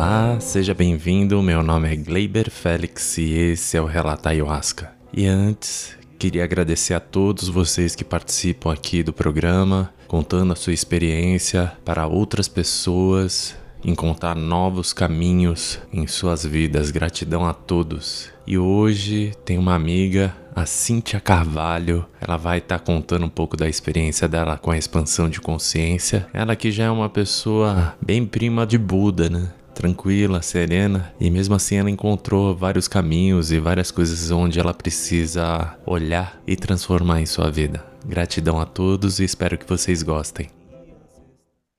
Olá, 0.00 0.40
seja 0.40 0.72
bem-vindo. 0.72 1.42
Meu 1.42 1.62
nome 1.62 1.92
é 1.92 1.94
Gleiber 1.94 2.50
Félix 2.50 3.18
e 3.18 3.34
esse 3.34 3.76
é 3.76 3.82
o 3.82 3.84
Relata 3.84 4.30
Ayahuasca. 4.30 4.90
E 5.12 5.26
antes, 5.26 5.94
queria 6.18 6.42
agradecer 6.42 6.94
a 6.94 7.00
todos 7.00 7.50
vocês 7.50 7.94
que 7.94 8.02
participam 8.02 8.72
aqui 8.72 9.02
do 9.02 9.12
programa, 9.12 9.92
contando 10.08 10.54
a 10.54 10.56
sua 10.56 10.72
experiência 10.72 11.74
para 11.84 12.06
outras 12.06 12.48
pessoas 12.48 13.54
encontrar 13.84 14.34
novos 14.34 14.94
caminhos 14.94 15.78
em 15.92 16.06
suas 16.06 16.46
vidas. 16.46 16.90
Gratidão 16.90 17.46
a 17.46 17.52
todos. 17.52 18.30
E 18.46 18.56
hoje 18.56 19.34
tem 19.44 19.58
uma 19.58 19.74
amiga, 19.74 20.34
a 20.56 20.64
Cíntia 20.64 21.20
Carvalho. 21.20 22.06
Ela 22.18 22.38
vai 22.38 22.56
estar 22.56 22.78
contando 22.78 23.26
um 23.26 23.30
pouco 23.30 23.54
da 23.54 23.68
experiência 23.68 24.26
dela 24.26 24.56
com 24.56 24.70
a 24.70 24.78
expansão 24.78 25.28
de 25.28 25.42
consciência. 25.42 26.26
Ela 26.32 26.56
que 26.56 26.70
já 26.70 26.84
é 26.84 26.90
uma 26.90 27.10
pessoa 27.10 27.94
bem 28.00 28.24
prima 28.24 28.66
de 28.66 28.78
Buda, 28.78 29.28
né? 29.28 29.50
Tranquila, 29.80 30.42
serena, 30.42 31.10
e 31.18 31.30
mesmo 31.30 31.54
assim 31.54 31.76
ela 31.76 31.88
encontrou 31.88 32.54
vários 32.54 32.86
caminhos 32.86 33.50
e 33.50 33.58
várias 33.58 33.90
coisas 33.90 34.30
onde 34.30 34.60
ela 34.60 34.74
precisa 34.74 35.74
olhar 35.86 36.38
e 36.46 36.54
transformar 36.54 37.22
em 37.22 37.26
sua 37.26 37.50
vida. 37.50 37.82
Gratidão 38.04 38.60
a 38.60 38.66
todos 38.66 39.20
e 39.20 39.24
espero 39.24 39.56
que 39.56 39.66
vocês 39.66 40.02
gostem. 40.02 40.50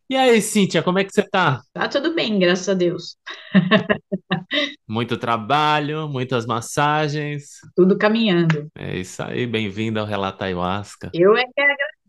E 0.09 0.15
aí, 0.15 0.41
Cíntia, 0.41 0.81
como 0.81 0.97
é 0.97 1.03
que 1.03 1.13
você 1.13 1.21
tá? 1.21 1.61
Tá 1.71 1.87
tudo 1.87 2.15
bem, 2.15 2.39
graças 2.39 2.67
a 2.67 2.73
Deus. 2.73 3.17
Muito 4.89 5.15
trabalho, 5.15 6.09
muitas 6.09 6.45
massagens. 6.45 7.59
Tudo 7.75 7.97
caminhando. 7.97 8.67
É 8.75 8.97
isso 8.97 9.23
aí, 9.23 9.45
bem-vindo 9.45 9.99
ao 9.99 10.05
Relata 10.05 10.45
Ayahuasca. 10.45 11.11
Eu 11.13 11.37
é 11.37 11.43
que 11.43 11.61
agradeço 11.61 12.00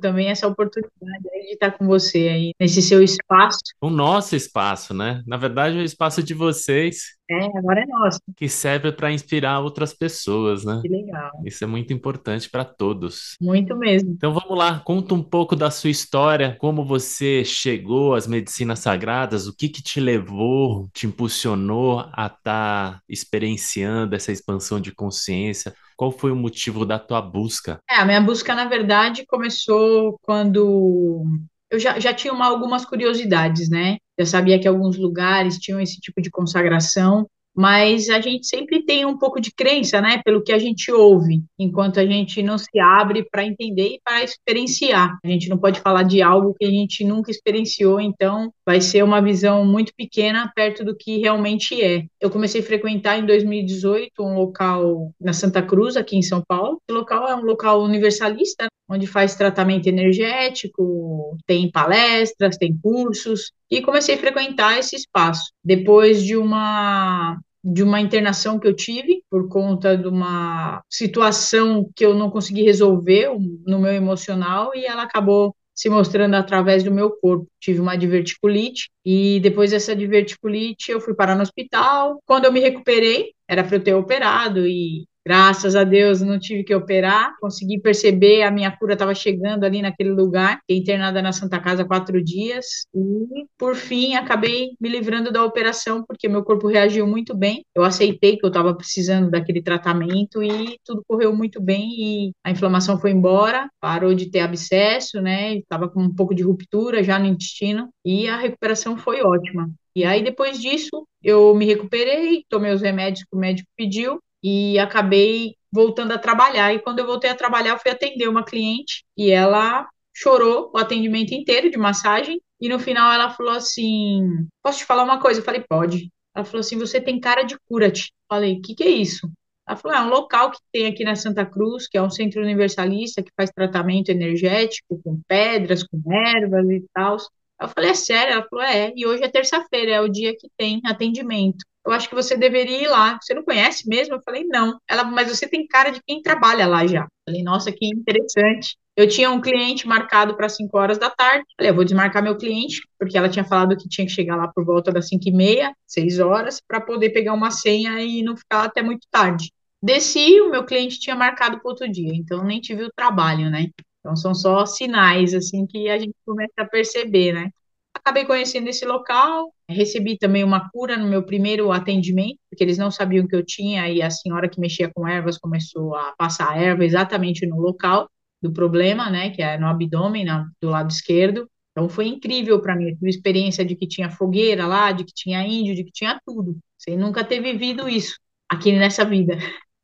também 0.00 0.28
essa 0.28 0.46
oportunidade 0.46 1.22
de 1.46 1.52
estar 1.54 1.70
com 1.72 1.86
você 1.86 2.28
aí 2.28 2.52
nesse 2.60 2.82
seu 2.82 3.02
espaço. 3.02 3.58
O 3.80 3.88
nosso 3.90 4.34
espaço, 4.36 4.92
né? 4.92 5.22
Na 5.26 5.36
verdade, 5.36 5.76
é 5.78 5.80
o 5.80 5.84
espaço 5.84 6.22
de 6.22 6.34
vocês 6.34 7.16
É, 7.30 7.44
agora 7.58 7.80
é 7.82 7.86
nosso. 7.86 8.20
que 8.36 8.48
serve 8.48 8.90
para 8.92 9.12
inspirar 9.12 9.60
outras 9.60 9.92
pessoas, 9.94 10.64
né? 10.64 10.80
Que 10.82 10.88
legal. 10.88 11.30
Isso 11.44 11.62
é 11.62 11.66
muito 11.66 11.92
importante 11.92 12.48
para 12.50 12.64
todos. 12.64 13.36
Muito 13.40 13.76
mesmo. 13.76 14.10
Então 14.12 14.32
vamos 14.32 14.56
lá, 14.58 14.80
conta 14.80 15.14
um 15.14 15.22
pouco 15.22 15.54
da 15.54 15.70
sua 15.70 15.90
história, 15.90 16.56
como 16.58 16.84
você 16.84 17.44
chegou 17.44 18.14
às 18.14 18.26
medicinas 18.26 18.80
sagradas, 18.80 19.46
o 19.46 19.54
que 19.54 19.68
que 19.68 19.82
te 19.82 20.00
levou, 20.00 20.88
te 20.92 21.06
impulsionou 21.06 22.00
a 22.12 22.26
estar 22.26 23.00
experienciando 23.08 24.14
essa 24.16 24.32
expansão 24.32 24.80
de 24.80 24.92
consciência? 24.92 25.74
Qual 25.98 26.12
foi 26.12 26.30
o 26.30 26.36
motivo 26.36 26.86
da 26.86 26.96
tua 26.96 27.20
busca? 27.20 27.80
É, 27.90 27.96
a 27.96 28.04
minha 28.04 28.20
busca, 28.20 28.54
na 28.54 28.66
verdade, 28.66 29.26
começou 29.26 30.16
quando 30.22 31.24
eu 31.68 31.78
já, 31.80 31.98
já 31.98 32.14
tinha 32.14 32.32
uma- 32.32 32.46
algumas 32.46 32.84
curiosidades, 32.84 33.68
né? 33.68 33.96
Eu 34.16 34.24
sabia 34.24 34.60
que 34.60 34.68
alguns 34.68 34.96
lugares 34.96 35.58
tinham 35.58 35.80
esse 35.80 36.00
tipo 36.00 36.22
de 36.22 36.30
consagração, 36.30 37.26
mas 37.58 38.08
a 38.08 38.20
gente 38.20 38.46
sempre 38.46 38.84
tem 38.84 39.04
um 39.04 39.18
pouco 39.18 39.40
de 39.40 39.50
crença, 39.50 40.00
né? 40.00 40.22
Pelo 40.24 40.44
que 40.44 40.52
a 40.52 40.60
gente 40.60 40.92
ouve, 40.92 41.42
enquanto 41.58 41.98
a 41.98 42.06
gente 42.06 42.40
não 42.40 42.56
se 42.56 42.78
abre 42.78 43.26
para 43.28 43.44
entender 43.44 43.94
e 43.94 44.00
para 44.04 44.22
experienciar. 44.22 45.18
A 45.24 45.26
gente 45.26 45.48
não 45.48 45.58
pode 45.58 45.80
falar 45.80 46.04
de 46.04 46.22
algo 46.22 46.54
que 46.56 46.64
a 46.64 46.70
gente 46.70 47.02
nunca 47.02 47.32
experienciou, 47.32 48.00
então 48.00 48.52
vai 48.64 48.80
ser 48.80 49.02
uma 49.02 49.20
visão 49.20 49.66
muito 49.66 49.92
pequena 49.96 50.52
perto 50.54 50.84
do 50.84 50.96
que 50.96 51.18
realmente 51.18 51.82
é. 51.82 52.04
Eu 52.20 52.30
comecei 52.30 52.60
a 52.60 52.64
frequentar 52.64 53.18
em 53.18 53.26
2018 53.26 54.22
um 54.22 54.34
local 54.34 55.10
na 55.20 55.32
Santa 55.32 55.60
Cruz, 55.60 55.96
aqui 55.96 56.16
em 56.16 56.22
São 56.22 56.40
Paulo. 56.46 56.80
Esse 56.88 56.96
local 56.96 57.26
é 57.26 57.34
um 57.34 57.42
local 57.42 57.82
universalista, 57.82 58.68
onde 58.88 59.08
faz 59.08 59.34
tratamento 59.34 59.88
energético, 59.88 61.36
tem 61.44 61.68
palestras, 61.72 62.56
tem 62.56 62.78
cursos, 62.80 63.50
e 63.68 63.82
comecei 63.82 64.14
a 64.14 64.18
frequentar 64.18 64.78
esse 64.78 64.94
espaço. 64.94 65.50
Depois 65.62 66.22
de 66.22 66.36
uma 66.36 67.36
de 67.62 67.82
uma 67.82 68.00
internação 68.00 68.58
que 68.58 68.66
eu 68.66 68.74
tive 68.74 69.22
por 69.30 69.48
conta 69.48 69.96
de 69.96 70.06
uma 70.06 70.82
situação 70.88 71.90
que 71.94 72.04
eu 72.04 72.14
não 72.14 72.30
consegui 72.30 72.62
resolver 72.62 73.30
no 73.66 73.78
meu 73.78 73.92
emocional 73.92 74.72
e 74.74 74.84
ela 74.84 75.02
acabou 75.02 75.54
se 75.74 75.88
mostrando 75.88 76.34
através 76.34 76.82
do 76.82 76.90
meu 76.90 77.10
corpo. 77.10 77.46
Tive 77.60 77.80
uma 77.80 77.96
diverticulite 77.96 78.90
e 79.04 79.38
depois 79.40 79.70
dessa 79.70 79.94
diverticulite 79.94 80.90
eu 80.90 81.00
fui 81.00 81.14
parar 81.14 81.36
no 81.36 81.42
hospital. 81.42 82.20
Quando 82.26 82.46
eu 82.46 82.52
me 82.52 82.58
recuperei, 82.58 83.32
era 83.46 83.62
para 83.62 83.76
eu 83.76 83.82
ter 83.82 83.94
operado 83.94 84.66
e 84.66 85.06
Graças 85.28 85.76
a 85.76 85.84
Deus 85.84 86.22
não 86.22 86.38
tive 86.38 86.64
que 86.64 86.74
operar, 86.74 87.36
consegui 87.38 87.78
perceber 87.78 88.44
a 88.44 88.50
minha 88.50 88.74
cura 88.74 88.94
estava 88.94 89.14
chegando 89.14 89.62
ali 89.62 89.82
naquele 89.82 90.08
lugar. 90.08 90.58
Fiquei 90.60 90.78
internada 90.78 91.20
na 91.20 91.32
Santa 91.32 91.60
Casa 91.60 91.84
quatro 91.84 92.24
dias 92.24 92.86
e, 92.94 93.44
por 93.58 93.76
fim, 93.76 94.14
acabei 94.14 94.70
me 94.80 94.88
livrando 94.88 95.30
da 95.30 95.44
operação 95.44 96.02
porque 96.02 96.30
meu 96.30 96.42
corpo 96.42 96.66
reagiu 96.66 97.06
muito 97.06 97.36
bem. 97.36 97.62
Eu 97.74 97.84
aceitei 97.84 98.38
que 98.38 98.46
eu 98.46 98.48
estava 98.48 98.74
precisando 98.74 99.30
daquele 99.30 99.60
tratamento 99.60 100.42
e 100.42 100.78
tudo 100.82 101.04
correu 101.06 101.36
muito 101.36 101.60
bem 101.60 101.90
e 101.90 102.32
a 102.42 102.50
inflamação 102.50 102.98
foi 102.98 103.10
embora, 103.10 103.68
parou 103.78 104.14
de 104.14 104.30
ter 104.30 104.40
abscesso, 104.40 105.20
né? 105.20 105.56
Estava 105.56 105.90
com 105.90 106.04
um 106.04 106.14
pouco 106.14 106.34
de 106.34 106.42
ruptura 106.42 107.04
já 107.04 107.18
no 107.18 107.26
intestino 107.26 107.90
e 108.02 108.26
a 108.28 108.38
recuperação 108.38 108.96
foi 108.96 109.20
ótima. 109.20 109.70
E 109.94 110.04
aí, 110.04 110.22
depois 110.22 110.58
disso, 110.58 111.06
eu 111.22 111.54
me 111.54 111.66
recuperei, 111.66 112.44
tomei 112.48 112.72
os 112.72 112.80
remédios 112.80 113.26
que 113.28 113.36
o 113.36 113.38
médico 113.38 113.68
pediu 113.76 114.18
e 114.42 114.78
acabei 114.78 115.56
voltando 115.72 116.12
a 116.12 116.18
trabalhar. 116.18 116.72
E 116.74 116.80
quando 116.80 116.98
eu 117.00 117.06
voltei 117.06 117.30
a 117.30 117.34
trabalhar, 117.34 117.72
eu 117.72 117.78
fui 117.78 117.90
atender 117.90 118.28
uma 118.28 118.44
cliente 118.44 119.04
e 119.16 119.30
ela 119.30 119.88
chorou 120.14 120.70
o 120.74 120.78
atendimento 120.78 121.32
inteiro 121.32 121.70
de 121.70 121.78
massagem. 121.78 122.40
E 122.60 122.68
no 122.68 122.78
final 122.78 123.12
ela 123.12 123.30
falou 123.30 123.52
assim: 123.52 124.46
Posso 124.62 124.78
te 124.78 124.84
falar 124.84 125.04
uma 125.04 125.20
coisa? 125.20 125.40
Eu 125.40 125.44
falei: 125.44 125.64
Pode. 125.68 126.10
Ela 126.34 126.44
falou 126.44 126.60
assim: 126.60 126.78
Você 126.78 127.00
tem 127.00 127.20
cara 127.20 127.42
de 127.42 127.56
cura-te. 127.68 128.12
Falei: 128.28 128.54
O 128.54 128.62
que, 128.62 128.74
que 128.74 128.84
é 128.84 128.90
isso? 128.90 129.30
Ela 129.66 129.76
falou: 129.76 129.96
É 129.96 130.00
um 130.02 130.08
local 130.08 130.50
que 130.50 130.58
tem 130.72 130.86
aqui 130.86 131.04
na 131.04 131.14
Santa 131.14 131.46
Cruz, 131.46 131.86
que 131.88 131.98
é 131.98 132.02
um 132.02 132.10
centro 132.10 132.42
universalista 132.42 133.22
que 133.22 133.30
faz 133.36 133.50
tratamento 133.50 134.10
energético 134.10 135.00
com 135.02 135.20
pedras, 135.28 135.84
com 135.84 136.00
ervas 136.12 136.68
e 136.70 136.84
tal. 136.92 137.16
Eu 137.60 137.68
falei: 137.68 137.90
É 137.90 137.94
sério? 137.94 138.32
Ela 138.34 138.46
falou: 138.48 138.64
É. 138.64 138.92
E 138.96 139.06
hoje 139.06 139.22
é 139.24 139.28
terça-feira, 139.28 139.92
é 139.92 140.00
o 140.00 140.08
dia 140.08 140.34
que 140.36 140.48
tem 140.56 140.80
atendimento 140.84 141.64
eu 141.88 141.92
acho 141.92 142.08
que 142.08 142.14
você 142.14 142.36
deveria 142.36 142.82
ir 142.82 142.88
lá. 142.88 143.18
Você 143.20 143.32
não 143.32 143.42
conhece 143.42 143.88
mesmo? 143.88 144.14
Eu 144.14 144.22
falei, 144.22 144.44
não. 144.44 144.78
Ela, 144.86 145.04
mas 145.04 145.28
você 145.28 145.48
tem 145.48 145.66
cara 145.66 145.90
de 145.90 146.02
quem 146.06 146.20
trabalha 146.20 146.66
lá 146.66 146.86
já. 146.86 147.02
Eu 147.04 147.08
falei, 147.26 147.42
nossa, 147.42 147.72
que 147.72 147.86
interessante. 147.86 148.76
Eu 148.94 149.08
tinha 149.08 149.30
um 149.30 149.40
cliente 149.40 149.88
marcado 149.88 150.36
para 150.36 150.50
5 150.50 150.76
horas 150.76 150.98
da 150.98 151.08
tarde. 151.08 151.44
Falei, 151.56 151.70
eu 151.70 151.74
vou 151.74 151.84
desmarcar 151.84 152.22
meu 152.22 152.36
cliente, 152.36 152.82
porque 152.98 153.16
ela 153.16 153.28
tinha 153.28 153.44
falado 153.44 153.76
que 153.76 153.88
tinha 153.88 154.06
que 154.06 154.12
chegar 154.12 154.36
lá 154.36 154.48
por 154.48 154.66
volta 154.66 154.92
das 154.92 155.08
5 155.08 155.28
e 155.28 155.32
meia, 155.32 155.72
6 155.86 156.18
horas, 156.18 156.60
para 156.60 156.80
poder 156.80 157.10
pegar 157.10 157.32
uma 157.32 157.50
senha 157.50 157.98
e 158.02 158.22
não 158.22 158.36
ficar 158.36 158.64
até 158.64 158.82
muito 158.82 159.06
tarde. 159.10 159.50
Desci, 159.82 160.40
o 160.42 160.50
meu 160.50 160.66
cliente 160.66 161.00
tinha 161.00 161.16
marcado 161.16 161.58
para 161.60 161.70
outro 161.70 161.90
dia, 161.90 162.12
então 162.12 162.44
nem 162.44 162.60
tive 162.60 162.84
o 162.84 162.92
trabalho, 162.94 163.48
né? 163.48 163.68
Então 164.08 164.16
são 164.16 164.34
só 164.34 164.64
sinais, 164.64 165.34
assim, 165.34 165.66
que 165.66 165.90
a 165.90 165.98
gente 165.98 166.14
começa 166.24 166.54
a 166.56 166.64
perceber, 166.64 167.32
né? 167.32 167.50
acabei 167.94 168.24
conhecendo 168.24 168.68
esse 168.68 168.86
local, 168.86 169.52
recebi 169.68 170.16
também 170.16 170.42
uma 170.42 170.70
cura 170.70 170.96
no 170.96 171.06
meu 171.06 171.22
primeiro 171.22 171.70
atendimento, 171.70 172.38
porque 172.48 172.64
eles 172.64 172.78
não 172.78 172.90
sabiam 172.90 173.26
que 173.26 173.36
eu 173.36 173.44
tinha, 173.44 173.88
e 173.88 174.00
a 174.00 174.08
senhora 174.08 174.48
que 174.48 174.58
mexia 174.58 174.90
com 174.90 175.06
ervas 175.06 175.36
começou 175.36 175.94
a 175.94 176.14
passar 176.16 176.50
a 176.50 176.56
erva 176.56 176.84
exatamente 176.84 177.46
no 177.46 177.60
local 177.60 178.08
do 178.40 178.50
problema, 178.52 179.10
né, 179.10 179.30
que 179.30 179.42
é 179.42 179.58
no 179.58 179.66
abdômen, 179.66 180.24
na, 180.24 180.48
do 180.62 180.70
lado 180.70 180.90
esquerdo. 180.90 181.50
Então 181.72 181.88
foi 181.88 182.06
incrível 182.06 182.62
para 182.62 182.74
mim, 182.74 182.96
a 183.02 183.08
experiência 183.08 183.64
de 183.64 183.76
que 183.76 183.86
tinha 183.86 184.10
fogueira 184.10 184.66
lá, 184.66 184.90
de 184.92 185.04
que 185.04 185.12
tinha 185.12 185.46
índio, 185.46 185.74
de 185.74 185.84
que 185.84 185.92
tinha 185.92 186.18
tudo. 186.24 186.56
Sem 186.78 186.96
nunca 186.96 187.24
ter 187.24 187.40
vivido 187.40 187.88
isso 187.88 188.16
aqui 188.48 188.72
nessa 188.72 189.04
vida. 189.04 189.36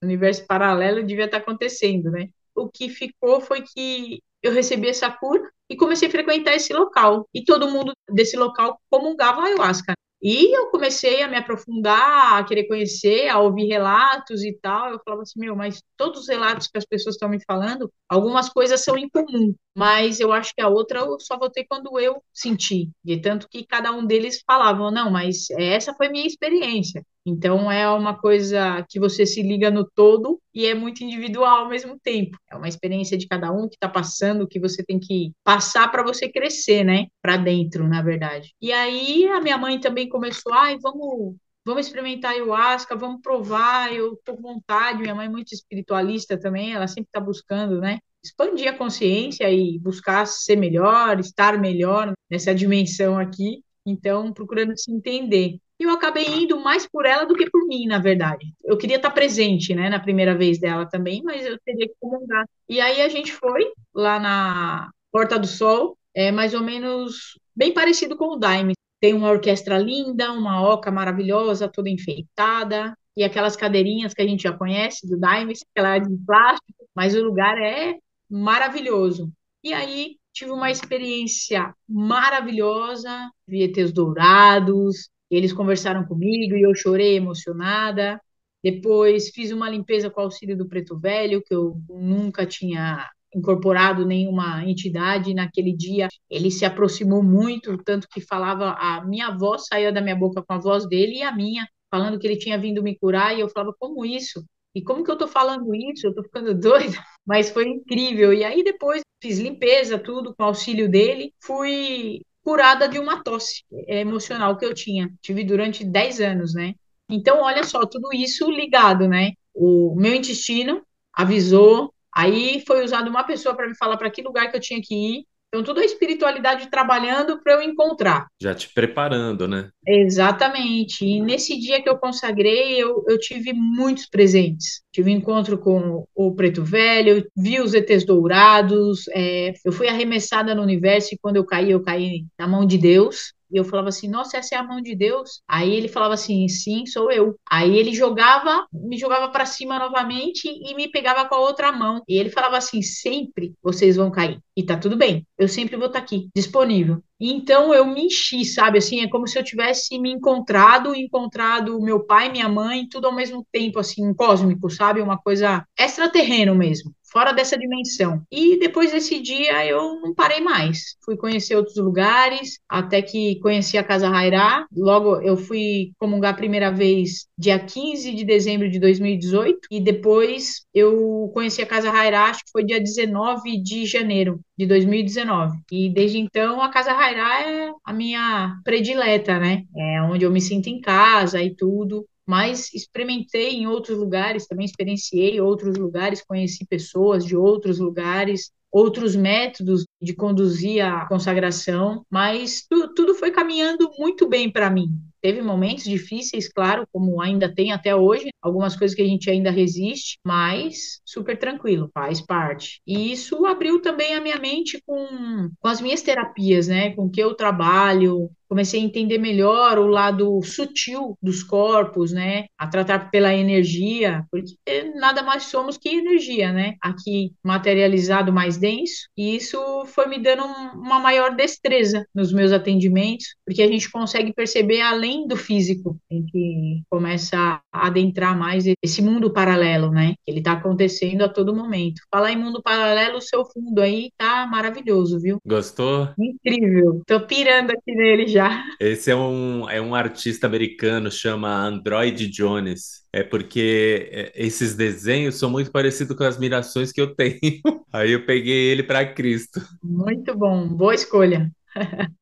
O 0.03 0.07
universo 0.07 0.47
paralelo 0.47 1.05
devia 1.05 1.27
estar 1.27 1.39
acontecendo, 1.39 2.11
né? 2.11 2.29
O 2.55 2.69
que 2.69 2.89
ficou 2.89 3.41
foi 3.41 3.63
que 3.63 4.23
eu 4.43 4.53
recebi 4.53 4.89
essa 4.89 5.11
cura 5.11 5.51
e 5.69 5.77
comecei 5.77 6.09
a 6.09 6.11
frequentar 6.11 6.55
esse 6.55 6.73
local. 6.73 7.27
E 7.35 7.45
todo 7.45 7.71
mundo 7.71 7.93
desse 8.11 8.37
local 8.37 8.79
comungava 8.91 9.41
a 9.41 9.45
ayahuasca. 9.47 9.95
E 10.27 10.57
eu 10.57 10.71
comecei 10.71 11.23
a 11.23 11.29
me 11.29 11.37
aprofundar, 11.37 12.39
a 12.39 12.45
querer 12.45 12.65
conhecer, 12.67 13.29
a 13.29 13.39
ouvir 13.41 13.67
relatos 13.67 14.43
e 14.43 14.59
tal. 14.59 14.91
Eu 14.91 15.01
falava 15.05 15.23
assim, 15.23 15.39
meu, 15.39 15.55
mas 15.55 15.83
todos 15.99 16.23
os 16.23 16.29
relatos 16.29 16.67
que 16.67 16.79
as 16.79 16.87
pessoas 16.87 17.17
estão 17.17 17.29
me 17.29 17.39
falando, 17.47 17.93
algumas 18.09 18.49
coisas 18.49 18.83
são 18.83 18.97
em 18.97 19.07
comum, 19.09 19.55
mas 19.77 20.21
eu 20.21 20.33
acho 20.33 20.55
que 20.55 20.63
a 20.63 20.69
outra 20.69 21.01
eu 21.01 21.21
só 21.21 21.39
vou 21.39 21.51
ter 21.51 21.67
quando 21.69 21.99
eu 22.01 22.23
senti. 22.33 22.91
De 23.05 23.21
tanto 23.21 23.47
que 23.51 23.67
cada 23.67 23.93
um 23.93 24.07
deles 24.07 24.43
falavam, 24.47 24.91
não, 24.91 25.11
mas 25.11 25.51
essa 25.51 25.93
foi 25.95 26.09
minha 26.09 26.27
experiência. 26.27 27.05
Então 27.27 27.71
é 27.73 27.89
uma 27.89 28.19
coisa 28.19 28.85
que 28.89 29.01
você 29.01 29.25
se 29.25 29.43
liga 29.43 29.71
no 29.71 29.89
todo 29.95 30.41
e 30.55 30.67
é 30.67 30.75
muito 30.75 31.03
individual 31.03 31.65
ao 31.65 31.69
mesmo 31.69 31.99
tempo. 31.99 32.37
É 32.51 32.57
uma 32.57 32.69
experiência 32.69 33.17
de 33.17 33.27
cada 33.27 33.51
um 33.51 33.69
que 33.69 33.77
está 33.77 33.89
passando, 33.89 34.47
que 34.47 34.61
você 34.61 34.83
tem 34.85 35.01
que 35.01 35.33
passar 35.43 35.91
para 35.91 36.03
você 36.03 36.29
crescer, 36.29 36.85
né? 36.85 37.07
Para 37.23 37.37
dentro, 37.37 37.89
na 37.89 38.03
verdade. 38.03 38.53
E 38.61 38.73
aí 38.73 39.27
a 39.29 39.41
minha 39.41 39.57
mãe 39.57 39.81
também 39.81 40.09
começou, 40.09 40.53
ai, 40.53 40.77
vamos 40.81 41.37
vamos 41.67 41.87
experimentar 41.87 42.33
ayahuasca, 42.33 42.95
vamos 42.95 43.23
provar, 43.23 43.93
eu 43.93 44.17
tô 44.23 44.37
com 44.37 44.43
vontade, 44.43 45.01
minha 45.01 45.15
mãe 45.15 45.27
é 45.27 45.31
muito 45.31 45.53
espiritualista 45.55 46.39
também, 46.39 46.75
ela 46.75 46.87
sempre 46.87 47.09
está 47.09 47.19
buscando, 47.19 47.81
né, 47.81 47.99
expandir 48.23 48.69
a 48.69 48.77
consciência 48.77 49.51
e 49.51 49.79
buscar 49.79 50.27
ser 50.27 50.57
melhor, 50.57 51.19
estar 51.21 51.59
melhor 51.59 52.13
nessa 52.31 52.55
dimensão 52.55 53.19
aqui, 53.19 53.63
então 53.87 54.33
procurando 54.33 54.77
se 54.79 54.93
entender. 54.93 55.59
Eu 55.85 55.93
acabei 55.93 56.27
indo 56.27 56.59
mais 56.61 56.87
por 56.87 57.05
ela 57.05 57.25
do 57.25 57.35
que 57.35 57.51
por 57.51 57.67
mim, 57.67 57.87
na 57.87 57.99
verdade. 57.99 58.53
Eu 58.65 58.77
queria 58.77 58.97
estar 58.97 59.11
presente, 59.11 59.75
né, 59.75 59.89
na 59.91 60.01
primeira 60.01 60.35
vez 60.35 60.59
dela 60.59 60.87
também, 60.87 61.23
mas 61.23 61.45
eu 61.45 61.59
teria 61.65 61.87
que 61.87 61.95
comandar. 62.01 62.49
E 62.69 62.81
aí 62.81 63.03
a 63.03 63.09
gente 63.09 63.33
foi 63.33 63.71
lá 63.95 64.19
na 64.19 64.91
Porta 65.13 65.39
do 65.39 65.47
Sol, 65.47 65.97
é 66.15 66.33
mais 66.33 66.55
ou 66.55 66.63
menos 66.63 67.39
bem 67.55 67.73
parecido 67.73 68.17
com 68.17 68.35
o 68.35 68.37
Daime. 68.37 68.73
Tem 69.01 69.13
uma 69.13 69.31
orquestra 69.31 69.79
linda, 69.79 70.33
uma 70.33 70.63
oca 70.63 70.91
maravilhosa, 70.91 71.69
toda 71.69 71.91
enfeitada, 71.91 72.97
e 73.17 73.23
aquelas 73.23 73.55
cadeirinhas 73.55 74.15
que 74.15 74.23
a 74.23 74.27
gente 74.27 74.43
já 74.43 74.53
conhece 74.53 75.07
do 75.07 75.19
Daime, 75.19 75.55
aquela 75.71 75.99
de 75.99 76.17
plástico, 76.27 76.89
mas 76.95 77.15
o 77.15 77.23
lugar 77.23 77.59
é 77.59 77.97
maravilhoso. 78.31 79.31
E 79.63 79.73
aí 79.73 80.17
tive 80.33 80.51
uma 80.51 80.71
experiência 80.71 81.75
maravilhosa, 81.89 83.31
vi 83.47 83.63
ETs 83.63 83.93
dourados, 83.93 85.09
eles 85.37 85.53
conversaram 85.53 86.05
comigo 86.05 86.57
e 86.57 86.63
eu 86.63 86.75
chorei 86.75 87.17
emocionada. 87.17 88.21
Depois 88.63 89.31
fiz 89.31 89.53
uma 89.53 89.69
limpeza 89.69 90.11
com 90.11 90.21
o 90.21 90.25
auxílio 90.25 90.57
do 90.57 90.69
Preto 90.69 90.99
Velho, 90.99 91.43
que 91.43 91.55
eu 91.55 91.77
nunca 91.89 92.47
tinha 92.47 93.09
incorporado 93.35 94.07
nenhuma 94.07 94.65
entidade 94.65 95.35
naquele 95.35 95.73
dia. 95.73 96.09
Ele 96.31 96.51
se 96.51 96.65
aproximou 96.65 97.23
muito, 97.23 97.77
tanto 97.85 98.09
que 98.09 98.21
falava, 98.21 98.71
a 98.73 99.05
minha 99.05 99.31
voz 99.37 99.67
saía 99.67 99.93
da 99.93 100.01
minha 100.01 100.17
boca 100.17 100.43
com 100.43 100.53
a 100.55 100.59
voz 100.59 100.87
dele 100.89 101.17
e 101.17 101.23
a 101.23 101.35
minha, 101.35 101.67
falando 101.91 102.19
que 102.19 102.27
ele 102.27 102.39
tinha 102.39 102.59
vindo 102.59 102.83
me 102.83 102.97
curar, 102.97 103.37
e 103.37 103.41
eu 103.41 103.49
falava, 103.49 103.75
como 103.79 104.05
isso? 104.05 104.45
E 104.75 104.83
como 104.83 105.05
que 105.05 105.11
eu 105.11 105.19
tô 105.19 105.29
falando 105.29 105.75
isso? 105.75 106.07
Eu 106.07 106.15
tô 106.15 106.23
ficando 106.23 106.55
doida. 106.59 106.97
Mas 107.27 107.51
foi 107.51 107.69
incrível. 107.69 108.33
E 108.33 108.45
aí 108.45 108.63
depois 108.65 109.03
fiz 109.23 109.39
limpeza, 109.39 109.99
tudo, 109.99 110.35
com 110.35 110.45
auxílio 110.45 110.89
dele. 110.91 111.33
Fui 111.41 112.21
curada 112.45 112.87
de 112.87 112.99
uma 112.99 113.23
tosse 113.25 113.65
emocional 113.89 114.57
que 114.57 114.65
eu 114.65 114.75
tinha. 114.75 115.11
Tive 115.23 115.43
durante 115.43 115.83
10 115.83 116.21
anos, 116.21 116.55
né? 116.55 116.75
Então, 117.09 117.41
olha 117.43 117.65
só, 117.65 117.87
tudo 117.87 118.13
isso 118.13 118.51
ligado, 118.51 119.09
né? 119.09 119.33
O 119.55 119.95
meu 119.97 120.15
intestino 120.15 120.83
avisou, 121.13 121.93
aí 122.15 122.63
foi 122.67 122.85
usado 122.85 123.09
uma 123.09 123.25
pessoa 123.25 123.55
para 123.57 123.67
me 123.67 123.77
falar 123.77 123.97
para 123.97 124.11
que 124.11 124.23
lugar 124.23 124.51
que 124.51 124.57
eu 124.57 124.61
tinha 124.61 124.81
que 124.83 124.95
ir, 124.95 125.27
então, 125.55 125.63
toda 125.63 125.83
a 125.83 125.85
espiritualidade 125.85 126.69
trabalhando 126.69 127.41
para 127.41 127.53
eu 127.53 127.63
encontrar. 127.63 128.27
Já 128.43 128.53
te 128.53 128.69
preparando, 128.75 129.47
né? 129.47 129.71
Exatamente. 129.87 131.07
E 131.07 131.21
nesse 131.21 131.57
dia 131.61 131.81
que 131.81 131.89
eu 131.89 131.97
consagrei, 131.97 132.77
eu, 132.77 133.05
eu 133.07 133.17
tive 133.21 133.53
muitos 133.53 134.07
presentes. 134.07 134.83
Tive 134.93 135.13
um 135.13 135.17
encontro 135.17 135.57
com 135.57 136.05
o 136.13 136.35
Preto 136.35 136.65
Velho, 136.65 137.25
vi 137.37 137.61
os 137.61 137.73
ETs 137.73 138.05
dourados, 138.05 139.05
é, 139.13 139.53
eu 139.65 139.71
fui 139.71 139.87
arremessada 139.87 140.57
no 140.57 140.63
universo 140.63 141.15
e 141.15 141.19
quando 141.19 141.37
eu 141.37 141.45
caí, 141.45 141.71
eu 141.71 141.81
caí 141.81 142.25
na 142.37 142.49
mão 142.49 142.67
de 142.67 142.77
Deus. 142.77 143.33
E 143.55 143.57
eu 143.57 143.65
falava 143.65 143.89
assim, 143.89 144.09
nossa, 144.09 144.37
essa 144.37 144.57
é 144.57 144.59
a 144.59 144.65
mão 144.65 144.81
de 144.81 144.97
Deus. 144.97 145.41
Aí 145.47 145.73
ele 145.73 145.87
falava 145.87 146.15
assim, 146.15 146.49
sim, 146.49 146.85
sou 146.87 147.09
eu. 147.13 147.37
Aí 147.49 147.79
ele 147.79 147.95
jogava, 147.95 148.67
me 148.73 148.99
jogava 148.99 149.29
para 149.29 149.47
cima 149.47 149.79
novamente 149.79 150.49
e 150.49 150.75
me 150.75 150.91
pegava 150.91 151.25
com 151.29 151.37
a 151.37 151.41
outra 151.41 151.71
mão. 151.71 152.03
E 152.09 152.19
ele 152.19 152.31
falava 152.31 152.57
assim, 152.57 152.83
sempre 152.83 153.55
vocês 153.63 153.95
vão 153.95 154.11
cair. 154.11 154.41
E 154.57 154.65
tá 154.65 154.77
tudo 154.77 154.97
bem, 154.97 155.25
eu 155.39 155.47
sempre 155.47 155.77
vou 155.77 155.87
estar 155.87 156.01
tá 156.01 156.05
aqui, 156.05 156.29
disponível. 156.35 157.01
Então 157.21 157.73
eu 157.73 157.87
me 157.87 158.07
enchi, 158.07 158.45
sabe? 158.45 158.79
Assim, 158.79 159.01
é 159.01 159.09
como 159.09 159.27
se 159.27 159.39
eu 159.39 159.45
tivesse 159.45 159.99
me 159.99 160.11
encontrado, 160.13 160.95
encontrado 160.95 161.81
meu 161.81 162.05
pai, 162.05 162.31
minha 162.31 162.49
mãe, 162.49 162.89
tudo 162.89 163.07
ao 163.07 163.15
mesmo 163.15 163.47
tempo, 163.53 163.79
assim, 163.79 164.13
cósmico, 164.15 164.71
sabe? 164.71 165.01
Uma 165.01 165.19
coisa 165.19 165.65
extraterreno 165.79 166.55
mesmo 166.55 166.93
fora 167.15 167.33
dessa 167.33 167.57
dimensão. 167.57 168.21
E 168.29 168.59
depois 168.59 168.91
desse 168.91 169.23
dia 169.23 169.65
eu 169.65 170.01
não 170.01 170.13
parei 170.13 170.41
mais. 170.41 170.97
Fui 171.05 171.17
conhecer 171.17 171.55
outros 171.55 171.77
lugares, 171.77 172.59
até 172.69 173.01
que 173.01 173.39
conheci 173.39 173.79
a 173.79 173.85
Casa 173.85 174.09
Rairá. 174.09 174.67
Logo 174.77 175.21
eu 175.21 175.37
fui 175.37 175.93
comungar 175.97 176.35
a 176.35 176.37
primeira 176.37 176.73
vez 176.73 177.29
dia 177.39 177.57
15 177.57 178.13
de 178.13 178.25
dezembro 178.25 178.69
de 178.69 178.81
2018 178.81 179.61
e 179.71 179.81
depois 179.81 180.65
eu 180.75 181.31
conheci 181.33 181.63
a 181.63 181.67
Casa 181.67 181.89
Rairá, 181.89 182.25
acho 182.25 182.45
que 182.45 182.51
foi 182.51 182.65
dia 182.65 182.81
19 182.81 183.63
de 183.63 183.87
janeiro 183.87 184.41
de 184.59 184.67
2019. 184.67 185.57
E 185.71 185.89
desde 185.89 186.19
então 186.19 186.61
a 186.61 186.69
Casa 186.69 186.93
Rairá 186.93 187.04
é 187.13 187.73
a 187.85 187.93
minha 187.93 188.57
predileta, 188.65 189.39
né? 189.39 189.65
É 189.77 190.03
onde 190.03 190.25
eu 190.25 190.31
me 190.31 190.41
sinto 190.41 190.69
em 190.69 190.81
casa 190.81 191.43
e 191.43 191.55
tudo 191.55 192.07
mas 192.27 192.73
experimentei 192.73 193.51
em 193.51 193.67
outros 193.67 193.99
lugares, 193.99 194.47
também 194.47 194.65
experienciei 194.65 195.41
outros 195.41 195.77
lugares, 195.77 196.25
conheci 196.25 196.65
pessoas 196.67 197.25
de 197.25 197.37
outros 197.37 197.79
lugares, 197.79 198.51
outros 198.73 199.15
métodos 199.15 199.85
de 200.01 200.15
conduzir 200.15 200.85
a 200.85 201.07
consagração, 201.07 202.05
mas 202.11 202.67
tu, 202.69 202.93
tudo 202.95 203.15
foi 203.15 203.31
caminhando 203.31 203.91
muito 203.99 204.29
bem 204.29 204.51
para 204.51 204.71
mim. 204.71 204.89
Teve 205.25 205.41
momentos 205.41 205.85
difíceis, 205.85 206.53
claro, 206.53 206.87
como 206.93 207.19
ainda 207.23 207.51
tem 207.51 207.73
até 207.73 207.97
hoje, 207.97 208.29
algumas 208.43 208.77
coisas 208.77 208.95
que 208.95 209.01
a 209.01 209.07
gente 209.07 209.31
ainda 209.31 209.51
resiste, 209.51 210.19
mas 210.23 211.01
super 211.03 211.39
tranquilo, 211.39 211.89
faz 211.95 212.21
parte. 212.21 212.83
E 212.87 213.11
isso 213.11 213.47
abriu 213.47 213.81
também 213.81 214.13
a 214.15 214.21
minha 214.21 214.39
mente 214.39 214.83
com, 214.87 215.49
com 215.59 215.67
as 215.69 215.81
minhas 215.81 216.03
terapias, 216.03 216.69
né? 216.69 216.91
Com 216.95 217.09
que 217.09 217.23
eu 217.23 217.35
trabalho, 217.35 218.31
comecei 218.49 218.81
a 218.81 218.85
entender 218.85 219.19
melhor 219.19 219.79
o 219.79 219.87
lado 219.87 220.41
sutil 220.43 221.17
dos 221.23 221.43
corpos, 221.43 222.13
né? 222.13 222.47
A 222.59 222.67
tratar 222.67 223.11
pela 223.11 223.35
energia, 223.35 224.25
porque 224.31 224.55
nada 224.95 225.23
mais 225.23 225.45
somos 225.45 225.77
que 225.77 225.89
energia, 225.89 226.53
né? 226.53 226.75
Aqui 226.81 227.33
materializado 227.43 228.33
mais 228.33 228.57
denso, 228.57 229.09
e 229.17 229.37
isso 229.37 229.59
foi 229.87 230.07
me 230.07 230.19
dando 230.19 230.45
uma 230.45 230.99
maior 231.01 231.35
destreza 231.35 232.07
nos 232.15 232.33
meus 232.33 232.53
atendimentos, 232.53 233.35
porque 233.47 233.63
a 233.63 233.69
gente 233.69 233.91
consegue 233.91 234.33
perceber 234.33 234.81
além 234.81 235.27
do 235.27 235.37
físico, 235.37 235.97
a 236.11 236.15
gente 236.15 236.83
começa 236.91 237.61
a 237.73 237.87
adentrar 237.87 238.39
mais 238.39 238.65
esse 238.83 239.03
mundo 239.03 239.33
paralelo, 239.33 239.91
né? 239.91 240.15
Ele 240.27 240.43
tá 240.43 240.53
acontecendo 240.53 241.23
a 241.23 241.29
todo 241.29 241.55
momento. 241.55 242.03
Falar 242.11 242.33
em 242.33 242.37
mundo 242.37 242.63
paralelo, 242.63 243.19
o 243.19 243.23
seu 243.23 243.45
fundo 243.45 243.81
aí 243.81 244.11
tá 244.17 244.47
maravilhoso, 244.47 245.21
viu? 245.21 245.39
Gostou? 245.47 246.09
Incrível. 246.19 247.03
Tô 247.07 247.21
pirando 247.21 247.71
aqui 247.71 247.95
nele 247.95 248.27
já. 248.35 248.65
Esse 248.81 249.13
é 249.13 249.17
um, 249.17 249.71
é 249.71 249.81
um 249.81 249.95
artista 249.95 250.47
americano, 250.47 251.11
chama 251.11 251.49
Android 251.49 252.27
Jones. 252.29 253.05
É 253.13 253.23
porque 253.23 254.09
é, 254.11 254.33
esses 254.35 254.75
desenhos 254.75 255.37
são 255.37 255.49
muito 255.49 255.71
parecidos 255.71 256.17
com 256.17 256.25
as 256.25 256.37
mirações 256.37 256.91
que 256.91 257.01
eu 257.01 257.15
tenho. 257.15 257.39
Aí 257.93 258.11
eu 258.11 258.27
peguei 258.27 258.71
ele 258.73 258.83
para 258.83 259.07
Cristo. 259.07 259.61
Muito 259.83 260.37
bom, 260.37 260.69
boa 260.69 260.95
escolha. 260.95 261.51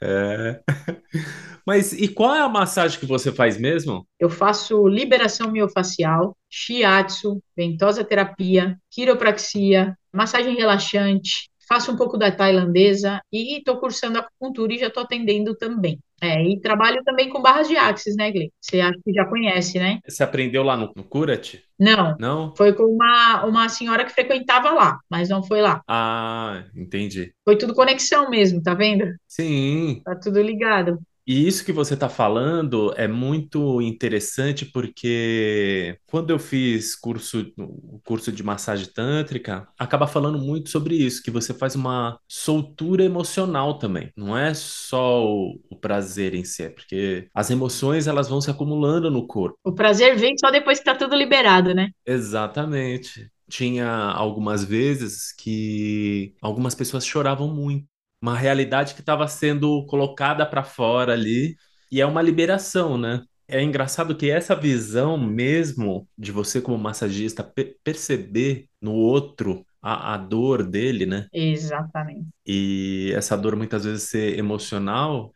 É. 0.00 0.60
Mas 1.66 1.92
e 1.92 2.08
qual 2.08 2.34
é 2.34 2.40
a 2.40 2.48
massagem 2.48 3.00
que 3.00 3.06
você 3.06 3.32
faz 3.32 3.58
mesmo? 3.58 4.06
Eu 4.18 4.30
faço 4.30 4.86
liberação 4.86 5.50
miofacial, 5.50 6.36
shiatsu, 6.48 7.42
ventosa 7.56 8.04
terapia, 8.04 8.78
quiropraxia, 8.90 9.96
massagem 10.12 10.54
relaxante, 10.54 11.50
faço 11.68 11.92
um 11.92 11.96
pouco 11.96 12.16
da 12.16 12.32
tailandesa 12.32 13.20
e 13.32 13.58
estou 13.58 13.76
cursando 13.78 14.18
acupuntura 14.18 14.72
e 14.72 14.78
já 14.78 14.86
estou 14.86 15.02
atendendo 15.02 15.54
também. 15.54 15.98
É, 16.20 16.42
e 16.42 16.60
trabalho 16.60 17.00
também 17.04 17.28
com 17.28 17.40
barras 17.40 17.68
de 17.68 17.76
axis, 17.76 18.16
né, 18.16 18.32
Gle? 18.32 18.52
Você 18.60 18.80
acha 18.80 18.98
que 19.04 19.12
já 19.12 19.24
conhece, 19.24 19.78
né? 19.78 20.00
Você 20.06 20.22
aprendeu 20.22 20.64
lá 20.64 20.76
no, 20.76 20.92
no 20.96 21.04
Curat? 21.04 21.60
Não. 21.78 22.16
Não? 22.18 22.54
Foi 22.56 22.72
com 22.72 22.84
uma, 22.84 23.44
uma 23.44 23.68
senhora 23.68 24.04
que 24.04 24.12
frequentava 24.12 24.70
lá, 24.70 24.98
mas 25.08 25.28
não 25.28 25.44
foi 25.44 25.60
lá. 25.60 25.80
Ah, 25.86 26.64
entendi. 26.74 27.32
Foi 27.44 27.56
tudo 27.56 27.74
conexão 27.74 28.28
mesmo, 28.30 28.60
tá 28.60 28.74
vendo? 28.74 29.04
Sim. 29.28 30.02
Tá 30.04 30.16
tudo 30.16 30.42
ligado. 30.42 30.98
E 31.28 31.46
isso 31.46 31.62
que 31.62 31.72
você 31.72 31.92
está 31.92 32.08
falando 32.08 32.90
é 32.96 33.06
muito 33.06 33.82
interessante 33.82 34.64
porque 34.64 35.98
quando 36.06 36.30
eu 36.30 36.38
fiz 36.38 36.96
curso, 36.96 37.52
curso 38.02 38.32
de 38.32 38.42
massagem 38.42 38.86
tântrica, 38.90 39.68
acaba 39.78 40.06
falando 40.06 40.38
muito 40.38 40.70
sobre 40.70 40.94
isso, 40.96 41.22
que 41.22 41.30
você 41.30 41.52
faz 41.52 41.74
uma 41.74 42.18
soltura 42.26 43.04
emocional 43.04 43.78
também. 43.78 44.10
Não 44.16 44.34
é 44.34 44.54
só 44.54 45.22
o, 45.22 45.60
o 45.68 45.76
prazer 45.76 46.32
em 46.32 46.44
si, 46.44 46.62
é 46.62 46.70
porque 46.70 47.28
as 47.34 47.50
emoções 47.50 48.06
elas 48.06 48.26
vão 48.26 48.40
se 48.40 48.50
acumulando 48.50 49.10
no 49.10 49.26
corpo. 49.26 49.58
O 49.62 49.74
prazer 49.74 50.16
vem 50.16 50.34
só 50.38 50.50
depois 50.50 50.78
que 50.78 50.86
tá 50.86 50.94
tudo 50.94 51.14
liberado, 51.14 51.74
né? 51.74 51.90
Exatamente. 52.06 53.30
Tinha 53.50 53.86
algumas 53.86 54.64
vezes 54.64 55.30
que 55.38 56.34
algumas 56.40 56.74
pessoas 56.74 57.04
choravam 57.04 57.54
muito 57.54 57.86
uma 58.20 58.36
realidade 58.36 58.94
que 58.94 59.00
estava 59.00 59.26
sendo 59.28 59.84
colocada 59.86 60.44
para 60.46 60.64
fora 60.64 61.12
ali 61.12 61.56
e 61.90 62.00
é 62.00 62.06
uma 62.06 62.22
liberação, 62.22 62.98
né? 62.98 63.22
É 63.46 63.62
engraçado 63.62 64.16
que 64.16 64.30
essa 64.30 64.54
visão 64.54 65.16
mesmo 65.18 66.08
de 66.18 66.30
você 66.32 66.60
como 66.60 66.76
massagista 66.78 67.42
pe- 67.42 67.76
perceber 67.82 68.68
no 68.80 68.92
outro 68.92 69.64
a, 69.80 70.14
a 70.14 70.16
dor 70.18 70.62
dele, 70.64 71.06
né? 71.06 71.28
Exatamente. 71.32 72.34
E 72.46 73.12
essa 73.14 73.36
dor 73.36 73.56
muitas 73.56 73.84
vezes 73.84 74.04
ser 74.08 74.38
emocional, 74.38 75.32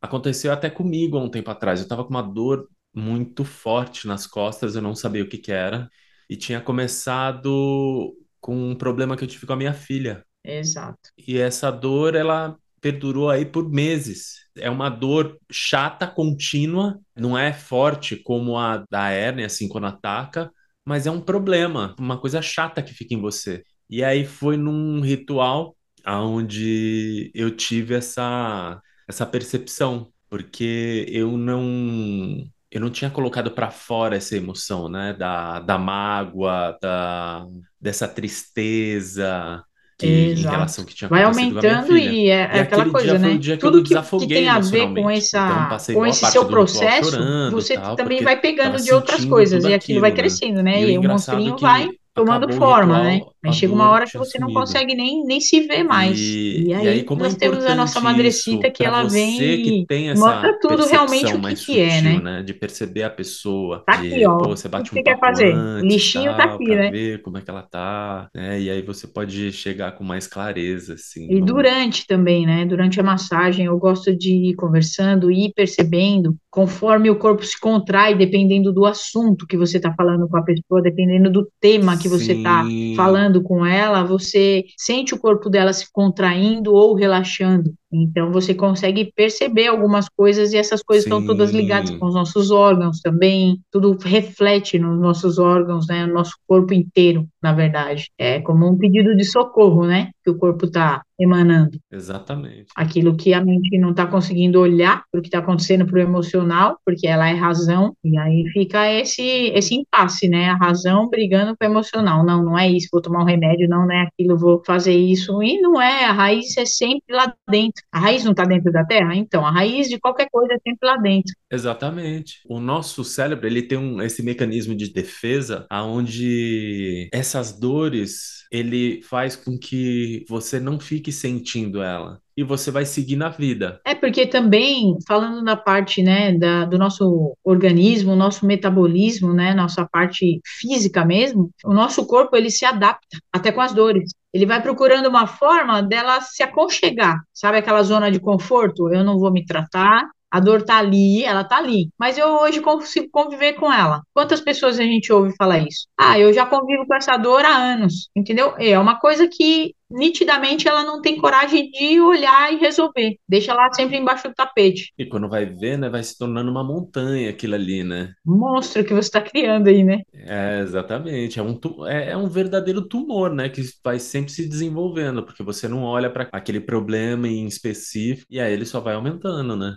aconteceu 0.00 0.52
até 0.52 0.70
comigo 0.70 1.16
há 1.18 1.22
um 1.24 1.30
tempo 1.30 1.50
atrás. 1.50 1.80
Eu 1.80 1.88
tava 1.88 2.04
com 2.04 2.10
uma 2.10 2.22
dor 2.22 2.68
muito 2.94 3.44
forte 3.44 4.06
nas 4.06 4.26
costas, 4.26 4.74
eu 4.76 4.82
não 4.82 4.94
sabia 4.94 5.22
o 5.24 5.28
que 5.28 5.38
que 5.38 5.52
era, 5.52 5.88
e 6.30 6.36
tinha 6.36 6.60
começado 6.60 8.16
com 8.40 8.56
um 8.56 8.74
problema 8.76 9.16
que 9.16 9.24
eu 9.24 9.28
tive 9.28 9.46
com 9.46 9.52
a 9.52 9.56
minha 9.56 9.74
filha. 9.74 10.24
Exato. 10.44 11.10
E 11.26 11.38
essa 11.38 11.70
dor, 11.70 12.14
ela 12.14 12.56
perdurou 12.80 13.30
aí 13.30 13.44
por 13.46 13.68
meses. 13.70 14.36
É 14.56 14.68
uma 14.70 14.90
dor 14.90 15.38
chata, 15.50 16.06
contínua, 16.06 17.00
não 17.16 17.36
é 17.36 17.52
forte 17.52 18.16
como 18.16 18.58
a 18.58 18.84
da 18.90 19.08
hérnia, 19.10 19.46
assim, 19.46 19.68
quando 19.68 19.86
ataca, 19.86 20.50
mas 20.84 21.06
é 21.06 21.10
um 21.10 21.20
problema, 21.20 21.94
uma 21.98 22.20
coisa 22.20 22.42
chata 22.42 22.82
que 22.82 22.92
fica 22.92 23.14
em 23.14 23.20
você. 23.20 23.64
E 23.88 24.04
aí 24.04 24.26
foi 24.26 24.56
num 24.56 25.00
ritual 25.00 25.76
aonde 26.04 27.30
eu 27.34 27.50
tive 27.56 27.94
essa, 27.94 28.80
essa 29.08 29.24
percepção, 29.26 30.12
porque 30.28 31.06
eu 31.08 31.36
não. 31.36 32.44
Eu 32.70 32.80
não 32.80 32.90
tinha 32.90 33.08
colocado 33.10 33.52
para 33.52 33.70
fora 33.70 34.16
essa 34.16 34.36
emoção, 34.36 34.88
né? 34.88 35.12
Da, 35.14 35.60
da 35.60 35.78
mágoa, 35.78 36.76
da, 36.82 37.46
dessa 37.80 38.08
tristeza, 38.08 39.62
que 39.96 40.06
em 40.32 40.34
relação 40.42 40.84
que 40.84 40.94
tinha 40.94 41.08
Vai 41.08 41.22
aumentando 41.22 41.96
e 41.96 42.28
é, 42.28 42.50
E 42.54 42.58
é 42.58 42.60
aquela 42.60 42.90
coisa, 42.90 43.14
o 43.14 43.18
né? 43.18 43.38
que 43.38 43.56
Tudo 43.56 43.82
que, 43.82 43.94
que 43.94 44.26
tem 44.26 44.48
a 44.48 44.58
ver 44.58 44.88
com. 44.88 44.98
Então, 44.98 45.10
essa, 45.10 45.66
passei 45.66 45.94
com 45.94 46.06
esse 46.06 46.26
seu 46.26 46.46
processo, 46.46 47.16
você 47.50 47.74
tal, 47.74 47.96
também 47.96 48.22
vai 48.22 48.40
pegando 48.40 48.82
de 48.82 48.92
outras 48.92 49.24
coisas 49.24 49.64
e 49.64 49.72
aquilo 49.72 50.00
vai 50.00 50.10
né? 50.10 50.16
crescendo, 50.16 50.60
E 50.60 50.62
né? 50.62 50.84
o 50.84 50.88
E 50.88 50.98
o 50.98 50.98
engraçado 50.98 51.36
monstrinho 51.36 51.54
é 51.56 51.60
vai 51.60 51.88
tomando 52.14 52.46
o 52.48 52.52
forma, 52.52 53.02
né? 53.02 53.20
Aí 53.44 53.52
chega 53.52 53.72
uma 53.74 53.90
hora 53.90 54.08
que 54.08 54.18
você 54.18 54.38
não 54.38 54.48
sumido. 54.48 54.52
consegue 54.52 54.94
nem, 54.94 55.24
nem 55.24 55.40
se 55.40 55.60
ver 55.62 55.84
mais. 55.84 56.38
E, 56.54 56.64
E 56.68 56.72
e 56.78 56.88
aí, 56.88 56.88
aí 56.88 57.04
como 57.04 57.24
é 57.24 57.28
nós 57.28 57.34
temos 57.36 57.64
a 57.66 57.74
nossa 57.74 58.00
madrecita 58.00 58.70
que 58.70 58.84
ela 58.84 59.04
que 59.06 59.08
vem 59.08 59.86
tem 59.86 60.08
e 60.08 60.14
mostra 60.14 60.58
tudo 60.60 60.86
realmente 60.86 61.34
o 61.34 61.42
que 61.42 61.56
que 61.56 61.80
é, 61.80 62.00
sutil, 62.00 62.02
né? 62.02 62.22
né? 62.22 62.42
De 62.42 62.54
perceber 62.54 63.02
a 63.04 63.10
pessoa, 63.10 63.86
Tá 63.86 63.94
aqui, 63.94 64.24
ó. 64.26 64.36
pô, 64.36 64.48
O 64.52 64.56
você 64.56 64.68
que 64.68 64.70
que 64.70 64.70
bate 64.70 64.94
um 64.94 64.98
você 64.98 65.02
quer 65.02 65.18
fazer? 65.18 65.66
O 65.78 65.84
lixinho 65.86 66.36
tá 66.36 66.46
tal, 66.46 66.56
aqui, 66.56 66.64
para 66.64 66.76
né? 66.76 66.90
ver 66.90 67.22
como 67.22 67.38
é 67.38 67.42
que 67.42 67.50
ela 67.50 67.62
tá, 67.62 68.30
né? 68.34 68.60
E 68.60 68.70
aí 68.70 68.82
você 68.82 69.06
pode 69.08 69.52
chegar 69.52 69.92
com 69.92 70.04
mais 70.04 70.26
clareza, 70.26 70.94
assim, 70.94 71.28
E 71.28 71.40
durante 71.40 72.06
também, 72.06 72.44
né? 72.44 72.66
Durante 72.66 73.00
a 73.00 73.02
massagem, 73.02 73.64
eu 73.66 73.78
gosto 73.78 74.14
de 74.16 74.50
ir 74.50 74.54
conversando 74.56 75.30
e 75.30 75.46
ir 75.46 75.52
percebendo 75.54 76.36
conforme 76.50 77.08
o 77.10 77.18
corpo 77.18 77.42
se 77.44 77.58
contrai, 77.58 78.14
dependendo 78.14 78.72
do 78.72 78.84
assunto 78.84 79.46
que 79.46 79.56
você 79.56 79.78
está 79.78 79.92
falando 79.94 80.28
com 80.28 80.36
a 80.36 80.42
pessoa, 80.42 80.82
dependendo 80.82 81.30
do 81.30 81.50
tema 81.60 81.96
que 81.98 82.08
você 82.08 82.34
está 82.34 82.62
Sim, 82.66 82.94
com 83.42 83.64
ela, 83.64 84.04
você 84.04 84.64
sente 84.76 85.14
o 85.14 85.18
corpo 85.18 85.48
dela 85.48 85.72
se 85.72 85.90
contraindo 85.92 86.72
ou 86.72 86.94
relaxando. 86.94 87.74
Então, 87.94 88.32
você 88.32 88.54
consegue 88.54 89.12
perceber 89.14 89.68
algumas 89.68 90.08
coisas 90.08 90.52
e 90.52 90.56
essas 90.56 90.82
coisas 90.82 91.04
estão 91.04 91.24
todas 91.24 91.52
ligadas 91.52 91.90
com 91.90 91.96
sim, 91.96 92.04
os 92.06 92.14
nossos 92.14 92.50
órgãos 92.50 93.00
também, 93.00 93.60
tudo 93.70 93.96
reflete 94.02 94.78
nos 94.78 95.00
nossos 95.00 95.38
órgãos, 95.38 95.86
né? 95.86 96.06
No 96.06 96.14
nosso 96.14 96.34
corpo 96.46 96.74
inteiro, 96.74 97.26
na 97.42 97.52
verdade. 97.52 98.10
É 98.18 98.40
como 98.40 98.68
um 98.68 98.76
pedido 98.76 99.16
de 99.16 99.24
socorro, 99.24 99.86
né? 99.86 100.10
Que 100.24 100.30
o 100.30 100.38
corpo 100.38 100.66
está 100.66 101.02
emanando 101.18 101.78
exatamente. 101.92 102.66
aquilo 102.74 103.16
que 103.16 103.32
a 103.32 103.44
mente 103.44 103.78
não 103.78 103.90
está 103.90 104.06
conseguindo 104.06 104.60
olhar 104.60 105.04
para 105.10 105.18
o 105.18 105.22
que 105.22 105.28
está 105.28 105.38
acontecendo 105.38 105.86
para 105.86 105.96
o 105.96 106.02
emocional, 106.02 106.76
porque 106.84 107.06
ela 107.06 107.28
é 107.28 107.34
razão, 107.34 107.94
e 108.02 108.18
aí 108.18 108.44
fica 108.52 108.90
esse, 108.90 109.22
esse 109.22 109.74
impasse, 109.74 110.28
né? 110.28 110.50
A 110.50 110.56
razão 110.56 111.08
brigando 111.08 111.56
com 111.56 111.64
o 111.64 111.70
emocional. 111.70 112.24
Não, 112.24 112.42
não 112.42 112.58
é 112.58 112.68
isso, 112.68 112.88
vou 112.92 113.00
tomar 113.00 113.22
um 113.22 113.26
remédio, 113.26 113.68
não, 113.68 113.86
não 113.86 113.94
é 113.94 114.02
aquilo, 114.02 114.36
vou 114.36 114.62
fazer 114.66 114.96
isso. 114.96 115.42
E 115.42 115.60
não 115.60 115.80
é, 115.80 116.04
a 116.04 116.12
raiz 116.12 116.56
é 116.56 116.66
sempre 116.66 117.14
lá 117.14 117.32
dentro. 117.48 117.83
A 117.92 118.00
raiz 118.00 118.24
não 118.24 118.32
está 118.32 118.44
dentro 118.44 118.72
da 118.72 118.84
terra? 118.84 119.14
Então, 119.14 119.46
a 119.46 119.50
raiz 119.50 119.88
de 119.88 119.98
qualquer 119.98 120.28
coisa 120.30 120.54
é 120.54 120.58
sempre 120.58 120.88
lá 120.88 120.96
dentro. 120.96 121.32
Exatamente. 121.50 122.40
O 122.48 122.58
nosso 122.58 123.04
cérebro, 123.04 123.46
ele 123.46 123.62
tem 123.62 123.78
um, 123.78 124.02
esse 124.02 124.22
mecanismo 124.22 124.74
de 124.74 124.92
defesa 124.92 125.66
aonde 125.70 127.08
essas 127.12 127.52
dores, 127.52 128.44
ele 128.50 129.02
faz 129.02 129.36
com 129.36 129.58
que 129.58 130.24
você 130.28 130.58
não 130.58 130.80
fique 130.80 131.12
sentindo 131.12 131.82
ela 131.82 132.20
e 132.36 132.42
você 132.42 132.70
vai 132.70 132.84
seguir 132.84 133.16
na 133.16 133.28
vida. 133.28 133.80
É 133.84 133.94
porque 133.94 134.26
também, 134.26 134.96
falando 135.06 135.42
na 135.42 135.56
parte, 135.56 136.02
né, 136.02 136.36
da, 136.36 136.64
do 136.64 136.78
nosso 136.78 137.36
organismo, 137.44 138.16
nosso 138.16 138.46
metabolismo, 138.46 139.32
né, 139.32 139.54
nossa 139.54 139.86
parte 139.86 140.40
física 140.44 141.04
mesmo, 141.04 141.50
o 141.64 141.72
nosso 141.72 142.06
corpo, 142.06 142.36
ele 142.36 142.50
se 142.50 142.64
adapta 142.64 143.18
até 143.32 143.52
com 143.52 143.60
as 143.60 143.72
dores. 143.72 144.12
Ele 144.32 144.46
vai 144.46 144.60
procurando 144.60 145.08
uma 145.08 145.28
forma 145.28 145.80
dela 145.80 146.20
se 146.20 146.42
aconchegar, 146.42 147.22
sabe 147.32 147.58
aquela 147.58 147.82
zona 147.84 148.10
de 148.10 148.18
conforto? 148.18 148.92
Eu 148.92 149.04
não 149.04 149.18
vou 149.18 149.32
me 149.32 149.44
tratar, 149.44 150.08
a 150.34 150.40
dor 150.40 150.62
tá 150.64 150.78
ali, 150.78 151.22
ela 151.22 151.44
tá 151.44 151.58
ali, 151.58 151.90
mas 151.96 152.18
eu 152.18 152.26
hoje 152.26 152.60
consigo 152.60 153.08
conviver 153.08 153.52
com 153.52 153.72
ela. 153.72 154.02
Quantas 154.12 154.40
pessoas 154.40 154.80
a 154.80 154.82
gente 154.82 155.12
ouve 155.12 155.32
falar 155.36 155.60
isso? 155.60 155.86
Ah, 155.96 156.18
eu 156.18 156.32
já 156.32 156.44
convivo 156.44 156.84
com 156.88 156.94
essa 156.96 157.16
dor 157.16 157.44
há 157.44 157.56
anos, 157.56 158.10
entendeu? 158.16 158.52
É 158.58 158.76
uma 158.76 158.98
coisa 158.98 159.28
que 159.28 159.76
nitidamente 159.88 160.66
ela 160.66 160.82
não 160.82 161.00
tem 161.00 161.20
coragem 161.20 161.70
de 161.70 162.00
olhar 162.00 162.52
e 162.52 162.56
resolver. 162.56 163.16
Deixa 163.28 163.52
ela 163.52 163.72
sempre 163.72 163.96
embaixo 163.96 164.28
do 164.28 164.34
tapete. 164.34 164.92
E 164.98 165.06
quando 165.06 165.28
vai 165.28 165.46
ver, 165.46 165.78
né, 165.78 165.88
vai 165.88 166.02
se 166.02 166.18
tornando 166.18 166.50
uma 166.50 166.64
montanha 166.64 167.30
aquilo 167.30 167.54
ali, 167.54 167.84
né? 167.84 168.12
Monstro 168.26 168.84
que 168.84 168.92
você 168.92 169.06
está 169.06 169.20
criando 169.20 169.68
aí, 169.68 169.84
né? 169.84 170.00
É, 170.12 170.58
exatamente. 170.62 171.38
É 171.38 171.42
um, 171.44 171.60
é, 171.86 172.10
é 172.10 172.16
um 172.16 172.28
verdadeiro 172.28 172.82
tumor, 172.82 173.32
né? 173.32 173.48
Que 173.48 173.62
vai 173.84 174.00
sempre 174.00 174.32
se 174.32 174.48
desenvolvendo, 174.48 175.22
porque 175.22 175.44
você 175.44 175.68
não 175.68 175.84
olha 175.84 176.10
para 176.10 176.28
aquele 176.32 176.60
problema 176.60 177.28
em 177.28 177.46
específico 177.46 178.26
e 178.28 178.40
aí 178.40 178.52
ele 178.52 178.66
só 178.66 178.80
vai 178.80 178.94
aumentando, 178.94 179.54
né? 179.54 179.76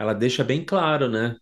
Ela 0.00 0.14
deixa 0.14 0.42
bem 0.44 0.64
claro, 0.64 1.08
né? 1.08 1.36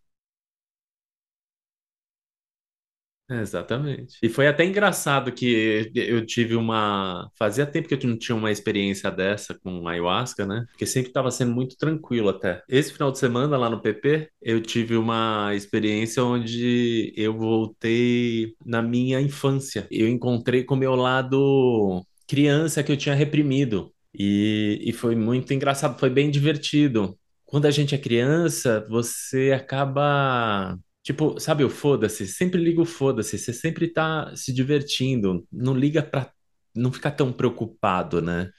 Exatamente. 3.30 4.16
E 4.22 4.28
foi 4.30 4.46
até 4.48 4.64
engraçado 4.64 5.30
que 5.32 5.90
eu 5.94 6.24
tive 6.24 6.56
uma. 6.56 7.30
Fazia 7.38 7.66
tempo 7.66 7.86
que 7.86 7.92
eu 7.94 7.98
não 8.08 8.16
tinha 8.18 8.34
uma 8.34 8.50
experiência 8.50 9.10
dessa 9.10 9.54
com 9.58 9.86
ayahuasca, 9.86 10.46
né? 10.46 10.64
Porque 10.70 10.86
sempre 10.86 11.10
estava 11.10 11.30
sendo 11.30 11.52
muito 11.52 11.76
tranquilo 11.76 12.30
até. 12.30 12.62
Esse 12.66 12.90
final 12.94 13.12
de 13.12 13.18
semana 13.18 13.58
lá 13.58 13.68
no 13.68 13.82
PP, 13.82 14.30
eu 14.40 14.62
tive 14.62 14.96
uma 14.96 15.50
experiência 15.54 16.24
onde 16.24 17.12
eu 17.14 17.36
voltei 17.36 18.54
na 18.64 18.80
minha 18.80 19.20
infância. 19.20 19.86
Eu 19.90 20.08
encontrei 20.08 20.64
com 20.64 20.74
o 20.74 20.78
meu 20.78 20.94
lado 20.94 22.02
criança 22.26 22.82
que 22.82 22.90
eu 22.92 22.96
tinha 22.96 23.14
reprimido. 23.14 23.92
E, 24.18 24.80
e 24.86 24.92
foi 24.94 25.14
muito 25.14 25.52
engraçado, 25.52 25.98
foi 25.98 26.08
bem 26.08 26.30
divertido. 26.30 27.17
Quando 27.48 27.64
a 27.66 27.70
gente 27.70 27.94
é 27.94 27.98
criança, 27.98 28.86
você 28.90 29.52
acaba 29.52 30.78
Tipo, 31.02 31.40
sabe 31.40 31.64
o 31.64 31.70
foda-se? 31.70 32.26
Sempre 32.28 32.62
liga 32.62 32.82
o 32.82 32.84
foda-se. 32.84 33.38
Você 33.38 33.50
sempre 33.52 33.88
tá 33.88 34.30
se 34.36 34.52
divertindo. 34.52 35.46
Não 35.50 35.74
liga 35.74 36.02
pra. 36.02 36.30
Não 36.74 36.92
ficar 36.92 37.12
tão 37.12 37.32
preocupado, 37.32 38.20
né? 38.20 38.50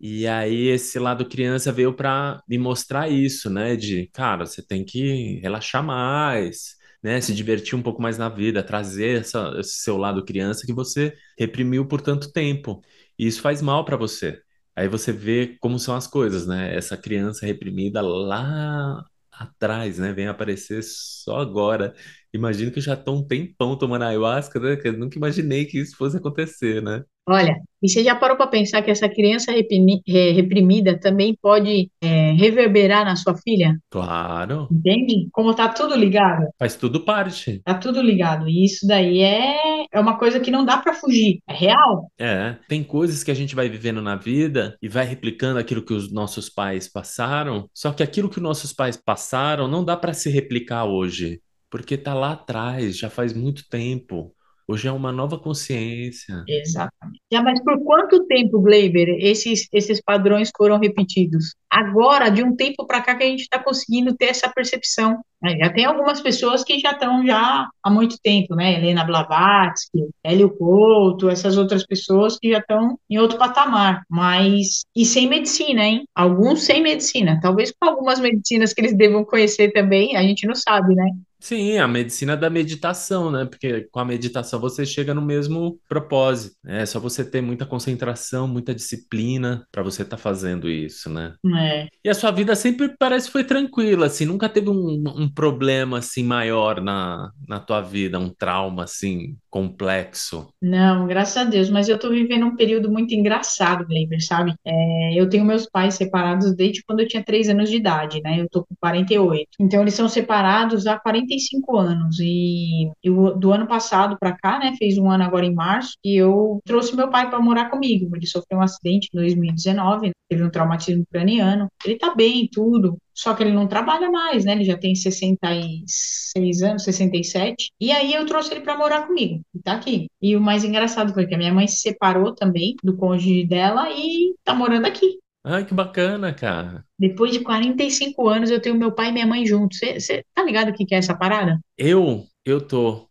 E 0.00 0.26
aí, 0.26 0.68
esse 0.68 0.98
lado 0.98 1.28
criança 1.28 1.70
veio 1.72 1.92
pra 1.94 2.42
me 2.48 2.56
mostrar 2.58 3.08
isso, 3.10 3.50
né? 3.50 3.76
De, 3.76 4.06
cara, 4.12 4.46
você 4.46 4.62
tem 4.66 4.84
que 4.84 5.38
relaxar 5.40 5.84
mais, 5.84 6.76
né? 7.02 7.20
Se 7.20 7.34
divertir 7.34 7.74
um 7.74 7.82
pouco 7.82 8.00
mais 8.00 8.16
na 8.16 8.28
vida, 8.30 8.62
trazer 8.62 9.20
essa, 9.20 9.54
esse 9.60 9.80
seu 9.82 9.98
lado 9.98 10.24
criança 10.24 10.64
que 10.66 10.72
você 10.72 11.14
reprimiu 11.38 11.86
por 11.86 12.00
tanto 12.00 12.32
tempo. 12.32 12.82
E 13.18 13.26
isso 13.26 13.42
faz 13.42 13.60
mal 13.60 13.84
pra 13.84 13.96
você. 13.96 14.40
Aí 14.78 14.88
você 14.88 15.12
vê 15.12 15.56
como 15.60 15.78
são 15.78 15.94
as 15.96 16.06
coisas, 16.06 16.46
né? 16.46 16.74
Essa 16.76 16.96
criança 16.96 17.46
reprimida 17.46 18.00
lá 18.02 19.04
atrás, 19.32 19.98
né? 19.98 20.12
Vem 20.12 20.28
aparecer 20.28 20.82
só 20.84 21.38
agora. 21.40 21.94
Imagino 22.32 22.70
que 22.70 22.78
eu 22.78 22.82
já 22.82 22.96
tô 22.96 23.12
um 23.14 23.26
tempão 23.26 23.76
tomando 23.76 24.04
ayahuasca, 24.04 24.58
né? 24.60 24.76
Que 24.76 24.88
eu 24.88 24.92
nunca 24.92 25.16
imaginei 25.18 25.64
que 25.64 25.78
isso 25.78 25.96
fosse 25.96 26.16
acontecer, 26.16 26.82
né? 26.82 27.02
Olha, 27.30 27.56
e 27.82 27.88
você 27.90 28.02
já 28.02 28.14
parou 28.16 28.38
para 28.38 28.46
pensar 28.46 28.80
que 28.80 28.90
essa 28.90 29.06
criança 29.06 29.52
reprimi- 29.52 30.00
reprimida 30.06 30.98
também 30.98 31.36
pode 31.42 31.90
eh, 32.00 32.32
reverberar 32.32 33.04
na 33.04 33.16
sua 33.16 33.36
filha? 33.36 33.78
Claro, 33.90 34.66
Entende? 34.72 35.28
Como 35.30 35.54
tá 35.54 35.68
tudo 35.68 35.94
ligado? 35.94 36.46
faz 36.58 36.74
tudo 36.76 37.04
parte. 37.04 37.60
Tá 37.64 37.74
tudo 37.74 38.00
ligado. 38.00 38.48
E 38.48 38.64
isso 38.64 38.86
daí 38.86 39.20
é, 39.20 39.84
é 39.92 40.00
uma 40.00 40.18
coisa 40.18 40.40
que 40.40 40.50
não 40.50 40.64
dá 40.64 40.78
para 40.78 40.94
fugir. 40.94 41.40
É 41.46 41.52
real. 41.52 42.10
É, 42.18 42.56
tem 42.66 42.82
coisas 42.82 43.22
que 43.22 43.30
a 43.30 43.34
gente 43.34 43.54
vai 43.54 43.68
vivendo 43.68 44.00
na 44.00 44.16
vida 44.16 44.76
e 44.80 44.88
vai 44.88 45.04
replicando 45.04 45.58
aquilo 45.58 45.84
que 45.84 45.92
os 45.92 46.10
nossos 46.10 46.48
pais 46.48 46.88
passaram, 46.88 47.68
só 47.74 47.92
que 47.92 48.02
aquilo 48.02 48.30
que 48.30 48.40
nossos 48.40 48.72
pais 48.72 48.96
passaram 48.96 49.68
não 49.68 49.84
dá 49.84 49.96
para 49.96 50.14
se 50.14 50.30
replicar 50.30 50.86
hoje, 50.86 51.40
porque 51.70 51.96
tá 51.96 52.14
lá 52.14 52.32
atrás, 52.32 52.96
já 52.98 53.10
faz 53.10 53.32
muito 53.32 53.68
tempo. 53.68 54.34
Hoje 54.70 54.86
é 54.86 54.92
uma 54.92 55.10
nova 55.10 55.38
consciência. 55.38 56.44
Exatamente. 56.46 57.22
Já, 57.32 57.42
mas 57.42 57.58
por 57.64 57.82
quanto 57.82 58.26
tempo, 58.26 58.60
Gleiber, 58.60 59.16
esses, 59.18 59.66
esses 59.72 59.98
padrões 59.98 60.50
foram 60.54 60.78
repetidos? 60.78 61.54
Agora, 61.70 62.28
de 62.28 62.42
um 62.42 62.54
tempo 62.54 62.86
para 62.86 63.00
cá, 63.00 63.14
que 63.14 63.24
a 63.24 63.26
gente 63.26 63.40
está 63.40 63.58
conseguindo 63.58 64.14
ter 64.14 64.26
essa 64.26 64.46
percepção. 64.52 65.22
né? 65.40 65.56
Já 65.58 65.72
tem 65.72 65.86
algumas 65.86 66.20
pessoas 66.20 66.62
que 66.62 66.78
já 66.78 66.90
estão 66.90 67.26
já 67.26 67.66
há 67.82 67.90
muito 67.90 68.18
tempo, 68.22 68.54
né? 68.54 68.74
Helena 68.74 69.04
Blavatsky, 69.04 70.10
Hélio 70.22 70.50
Couto, 70.50 71.30
essas 71.30 71.56
outras 71.56 71.86
pessoas 71.86 72.38
que 72.38 72.50
já 72.50 72.58
estão 72.58 72.98
em 73.08 73.18
outro 73.18 73.38
patamar, 73.38 74.02
mas 74.10 74.84
e 74.94 75.06
sem 75.06 75.26
medicina, 75.26 75.82
hein? 75.82 76.04
Alguns 76.14 76.64
sem 76.64 76.82
medicina, 76.82 77.40
talvez 77.40 77.72
com 77.72 77.88
algumas 77.88 78.20
medicinas 78.20 78.74
que 78.74 78.82
eles 78.82 78.94
devam 78.94 79.24
conhecer 79.24 79.72
também, 79.72 80.14
a 80.14 80.22
gente 80.22 80.46
não 80.46 80.54
sabe, 80.54 80.94
né? 80.94 81.06
Sim, 81.40 81.78
a 81.78 81.86
medicina 81.86 82.36
da 82.36 82.50
meditação, 82.50 83.30
né? 83.30 83.44
Porque 83.44 83.82
com 83.92 84.00
a 84.00 84.04
meditação 84.04 84.60
você 84.60 84.84
chega 84.84 85.14
no 85.14 85.22
mesmo 85.22 85.78
propósito. 85.88 86.56
É 86.66 86.84
só 86.84 86.98
você 86.98 87.24
ter 87.24 87.40
muita 87.40 87.64
concentração, 87.64 88.48
muita 88.48 88.74
disciplina 88.74 89.66
para 89.70 89.82
você 89.82 90.02
estar 90.02 90.16
fazendo 90.16 90.68
isso, 90.68 91.08
né? 91.08 91.34
É. 91.56 91.86
E 92.04 92.08
a 92.08 92.14
sua 92.14 92.32
vida 92.32 92.56
sempre 92.56 92.94
parece 92.98 93.26
que 93.26 93.32
foi 93.32 93.44
tranquila, 93.44 94.06
assim, 94.06 94.24
nunca 94.24 94.48
teve 94.48 94.68
um, 94.68 95.04
um 95.06 95.32
problema 95.32 95.98
assim 95.98 96.24
maior 96.24 96.80
na, 96.80 97.30
na 97.46 97.60
tua 97.60 97.80
vida, 97.80 98.18
um 98.18 98.30
trauma 98.30 98.84
assim 98.84 99.36
complexo. 99.50 100.48
Não, 100.60 101.06
graças 101.06 101.36
a 101.36 101.44
Deus, 101.44 101.70
mas 101.70 101.88
eu 101.88 101.96
tô 101.98 102.10
vivendo 102.10 102.44
um 102.44 102.56
período 102.56 102.90
muito 102.90 103.14
engraçado, 103.14 103.86
Gleiber, 103.86 104.20
sabe? 104.24 104.54
É, 104.64 105.14
eu 105.14 105.28
tenho 105.28 105.44
meus 105.44 105.66
pais 105.66 105.94
separados 105.94 106.52
desde 106.54 106.82
quando 106.84 106.98
eu 107.00 107.06
tinha 107.08 107.22
3 107.24 107.48
anos 107.48 107.70
de 107.70 107.76
idade, 107.76 108.20
né? 108.22 108.40
Eu 108.40 108.48
tô 108.50 108.64
com 108.64 108.74
48. 108.80 109.50
Então, 109.60 109.82
eles 109.82 109.94
são 109.94 110.08
separados 110.08 110.86
há 110.88 110.98
45 110.98 111.76
anos. 111.76 112.18
E, 112.20 112.90
e 113.04 113.08
o- 113.10 113.32
do 113.34 113.52
ano 113.52 113.68
passado 113.68 114.16
pra 114.18 114.36
cá, 114.36 114.58
né? 114.58 114.74
Fez 114.76 114.98
um 114.98 115.08
ano 115.10 115.22
agora 115.22 115.46
em 115.46 115.54
março, 115.54 115.92
e 116.04 116.16
eu 116.16 116.60
trouxe 116.64 116.96
meu 116.96 117.08
pai 117.08 117.30
para 117.30 117.38
morar 117.40 117.70
comigo. 117.70 118.14
Ele 118.16 118.26
sofreu 118.26 118.58
um 118.58 118.62
acidente 118.62 119.08
em 119.14 119.16
2019, 119.16 120.08
né? 120.08 120.12
teve 120.28 120.42
um 120.44 120.50
traumatismo 120.50 121.04
craniano. 121.10 121.68
Ele 121.84 121.96
tá 121.96 122.14
bem, 122.14 122.48
tudo. 122.52 122.98
Só 123.18 123.34
que 123.34 123.42
ele 123.42 123.50
não 123.50 123.66
trabalha 123.66 124.08
mais, 124.08 124.44
né? 124.44 124.52
Ele 124.52 124.64
já 124.64 124.78
tem 124.78 124.94
66 124.94 126.62
anos, 126.62 126.84
67. 126.84 127.72
E 127.80 127.90
aí 127.90 128.14
eu 128.14 128.24
trouxe 128.24 128.54
ele 128.54 128.60
para 128.60 128.78
morar 128.78 129.08
comigo. 129.08 129.40
E 129.52 129.58
tá 129.58 129.72
aqui. 129.72 130.06
E 130.22 130.36
o 130.36 130.40
mais 130.40 130.62
engraçado 130.62 131.12
foi 131.12 131.26
que 131.26 131.34
a 131.34 131.38
minha 131.38 131.52
mãe 131.52 131.66
se 131.66 131.78
separou 131.78 132.32
também 132.32 132.76
do 132.80 132.96
cônjuge 132.96 133.44
dela 133.44 133.90
e 133.90 134.36
tá 134.44 134.54
morando 134.54 134.86
aqui. 134.86 135.18
Ai, 135.44 135.64
que 135.64 135.74
bacana, 135.74 136.32
cara. 136.32 136.84
Depois 136.96 137.32
de 137.32 137.40
45 137.40 138.28
anos, 138.28 138.52
eu 138.52 138.62
tenho 138.62 138.78
meu 138.78 138.92
pai 138.92 139.08
e 139.08 139.12
minha 139.12 139.26
mãe 139.26 139.44
juntos. 139.44 139.80
Você 139.80 140.22
tá 140.32 140.44
ligado 140.44 140.68
o 140.68 140.72
que 140.72 140.86
que 140.86 140.94
é 140.94 140.98
essa 140.98 141.16
parada? 141.16 141.58
Eu, 141.76 142.22
eu 142.44 142.60
tô. 142.60 143.08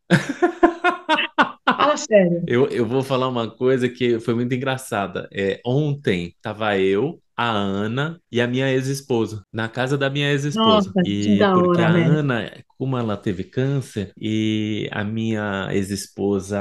Fala 1.66 1.98
sério. 1.98 2.44
Eu, 2.48 2.68
eu 2.68 2.86
vou 2.86 3.04
falar 3.04 3.28
uma 3.28 3.50
coisa 3.50 3.90
que 3.90 4.22
foi 4.22 4.34
muito 4.34 4.56
engraçada. 4.56 5.28
É, 5.34 5.60
ontem 5.66 6.34
tava 6.42 6.78
eu, 6.78 7.20
a 7.38 7.52
Ana 7.52 8.20
e 8.32 8.42
a 8.42 8.48
minha 8.48 8.70
ex-esposa, 8.72 9.44
na 9.54 9.70
casa 9.70 9.96
da 9.96 10.10
minha 10.10 10.32
ex-esposa. 10.32 10.92
E 11.06 11.38
porque 11.38 11.82
hora, 11.82 11.88
a 11.88 11.92
velho. 11.92 12.12
Ana, 12.12 12.52
como 12.68 12.98
ela 12.98 13.16
teve 13.16 13.44
câncer, 13.44 14.12
e 14.20 14.90
a 14.92 15.04
minha 15.04 15.70
ex-esposa 15.72 16.60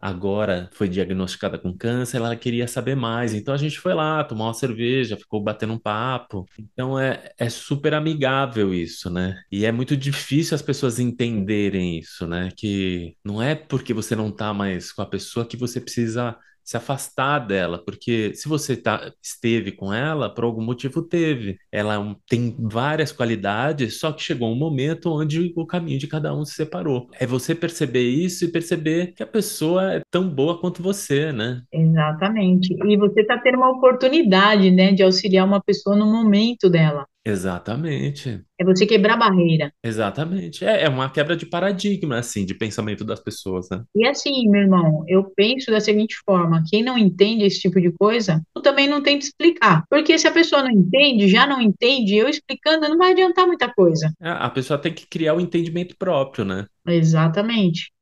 agora 0.00 0.70
foi 0.72 0.88
diagnosticada 0.88 1.58
com 1.58 1.76
câncer, 1.76 2.16
ela 2.16 2.34
queria 2.34 2.66
saber 2.66 2.94
mais. 2.94 3.34
Então 3.34 3.52
a 3.52 3.56
gente 3.56 3.78
foi 3.78 3.92
lá 3.92 4.24
tomar 4.24 4.46
uma 4.46 4.54
cerveja, 4.54 5.16
ficou 5.16 5.42
batendo 5.42 5.74
um 5.74 5.78
papo. 5.78 6.46
Então 6.58 6.98
é, 6.98 7.32
é 7.36 7.48
super 7.50 7.92
amigável 7.92 8.72
isso, 8.72 9.10
né? 9.10 9.42
E 9.52 9.66
é 9.66 9.72
muito 9.72 9.96
difícil 9.96 10.54
as 10.54 10.62
pessoas 10.62 10.98
entenderem 10.98 11.98
isso, 11.98 12.26
né? 12.26 12.50
Que 12.56 13.14
não 13.24 13.42
é 13.42 13.54
porque 13.54 13.92
você 13.92 14.16
não 14.16 14.30
tá 14.30 14.54
mais 14.54 14.92
com 14.92 15.02
a 15.02 15.06
pessoa 15.06 15.44
que 15.44 15.56
você 15.56 15.80
precisa 15.80 16.36
se 16.64 16.76
afastar 16.76 17.40
dela, 17.40 17.82
porque 17.84 18.32
se 18.34 18.48
você 18.48 18.76
tá, 18.76 19.12
esteve 19.22 19.72
com 19.72 19.92
ela, 19.92 20.32
por 20.32 20.44
algum 20.44 20.62
motivo 20.62 21.02
teve. 21.02 21.58
Ela 21.72 22.16
tem 22.28 22.56
várias 22.58 23.12
qualidades, 23.12 23.98
só 23.98 24.12
que 24.12 24.22
chegou 24.22 24.50
um 24.52 24.56
momento 24.56 25.10
onde 25.10 25.52
o 25.56 25.66
caminho 25.66 25.98
de 25.98 26.06
cada 26.06 26.34
um 26.34 26.44
se 26.44 26.54
separou. 26.54 27.08
É 27.18 27.26
você 27.26 27.54
perceber 27.54 28.08
isso 28.08 28.44
e 28.44 28.52
perceber 28.52 29.12
que 29.14 29.22
a 29.22 29.26
pessoa 29.26 29.94
é 29.94 30.00
tão 30.10 30.28
boa 30.28 30.60
quanto 30.60 30.82
você, 30.82 31.32
né? 31.32 31.62
Exatamente. 31.72 32.76
E 32.84 32.96
você 32.96 33.24
tá 33.24 33.38
tendo 33.38 33.56
uma 33.56 33.70
oportunidade, 33.70 34.70
né, 34.70 34.92
de 34.92 35.02
auxiliar 35.02 35.46
uma 35.46 35.60
pessoa 35.60 35.96
no 35.96 36.06
momento 36.06 36.68
dela. 36.68 37.06
Exatamente. 37.24 38.42
É 38.58 38.64
você 38.64 38.86
quebrar 38.86 39.16
barreira. 39.16 39.72
Exatamente. 39.84 40.64
É, 40.64 40.84
é 40.84 40.88
uma 40.88 41.10
quebra 41.10 41.36
de 41.36 41.44
paradigma, 41.44 42.18
assim, 42.18 42.46
de 42.46 42.54
pensamento 42.54 43.04
das 43.04 43.20
pessoas, 43.20 43.68
né? 43.70 43.84
E 43.94 44.06
assim, 44.06 44.48
meu 44.48 44.62
irmão, 44.62 45.04
eu 45.06 45.30
penso 45.36 45.70
da 45.70 45.80
seguinte 45.80 46.16
forma: 46.24 46.62
quem 46.68 46.82
não 46.82 46.96
entende 46.96 47.44
esse 47.44 47.60
tipo 47.60 47.80
de 47.80 47.92
coisa, 47.92 48.42
eu 48.56 48.62
também 48.62 48.88
não 48.88 49.02
tento 49.02 49.22
explicar. 49.22 49.84
Porque 49.90 50.18
se 50.18 50.26
a 50.26 50.32
pessoa 50.32 50.62
não 50.62 50.70
entende, 50.70 51.28
já 51.28 51.46
não 51.46 51.60
entende, 51.60 52.16
eu 52.16 52.28
explicando 52.28 52.88
não 52.88 52.96
vai 52.96 53.12
adiantar 53.12 53.46
muita 53.46 53.72
coisa. 53.72 54.12
A 54.20 54.40
a 54.46 54.50
pessoa 54.50 54.78
tem 54.78 54.92
que 54.92 55.06
criar 55.06 55.34
o 55.34 55.40
entendimento 55.40 55.94
próprio, 55.96 56.44
né? 56.44 56.66
Exatamente. 56.86 57.92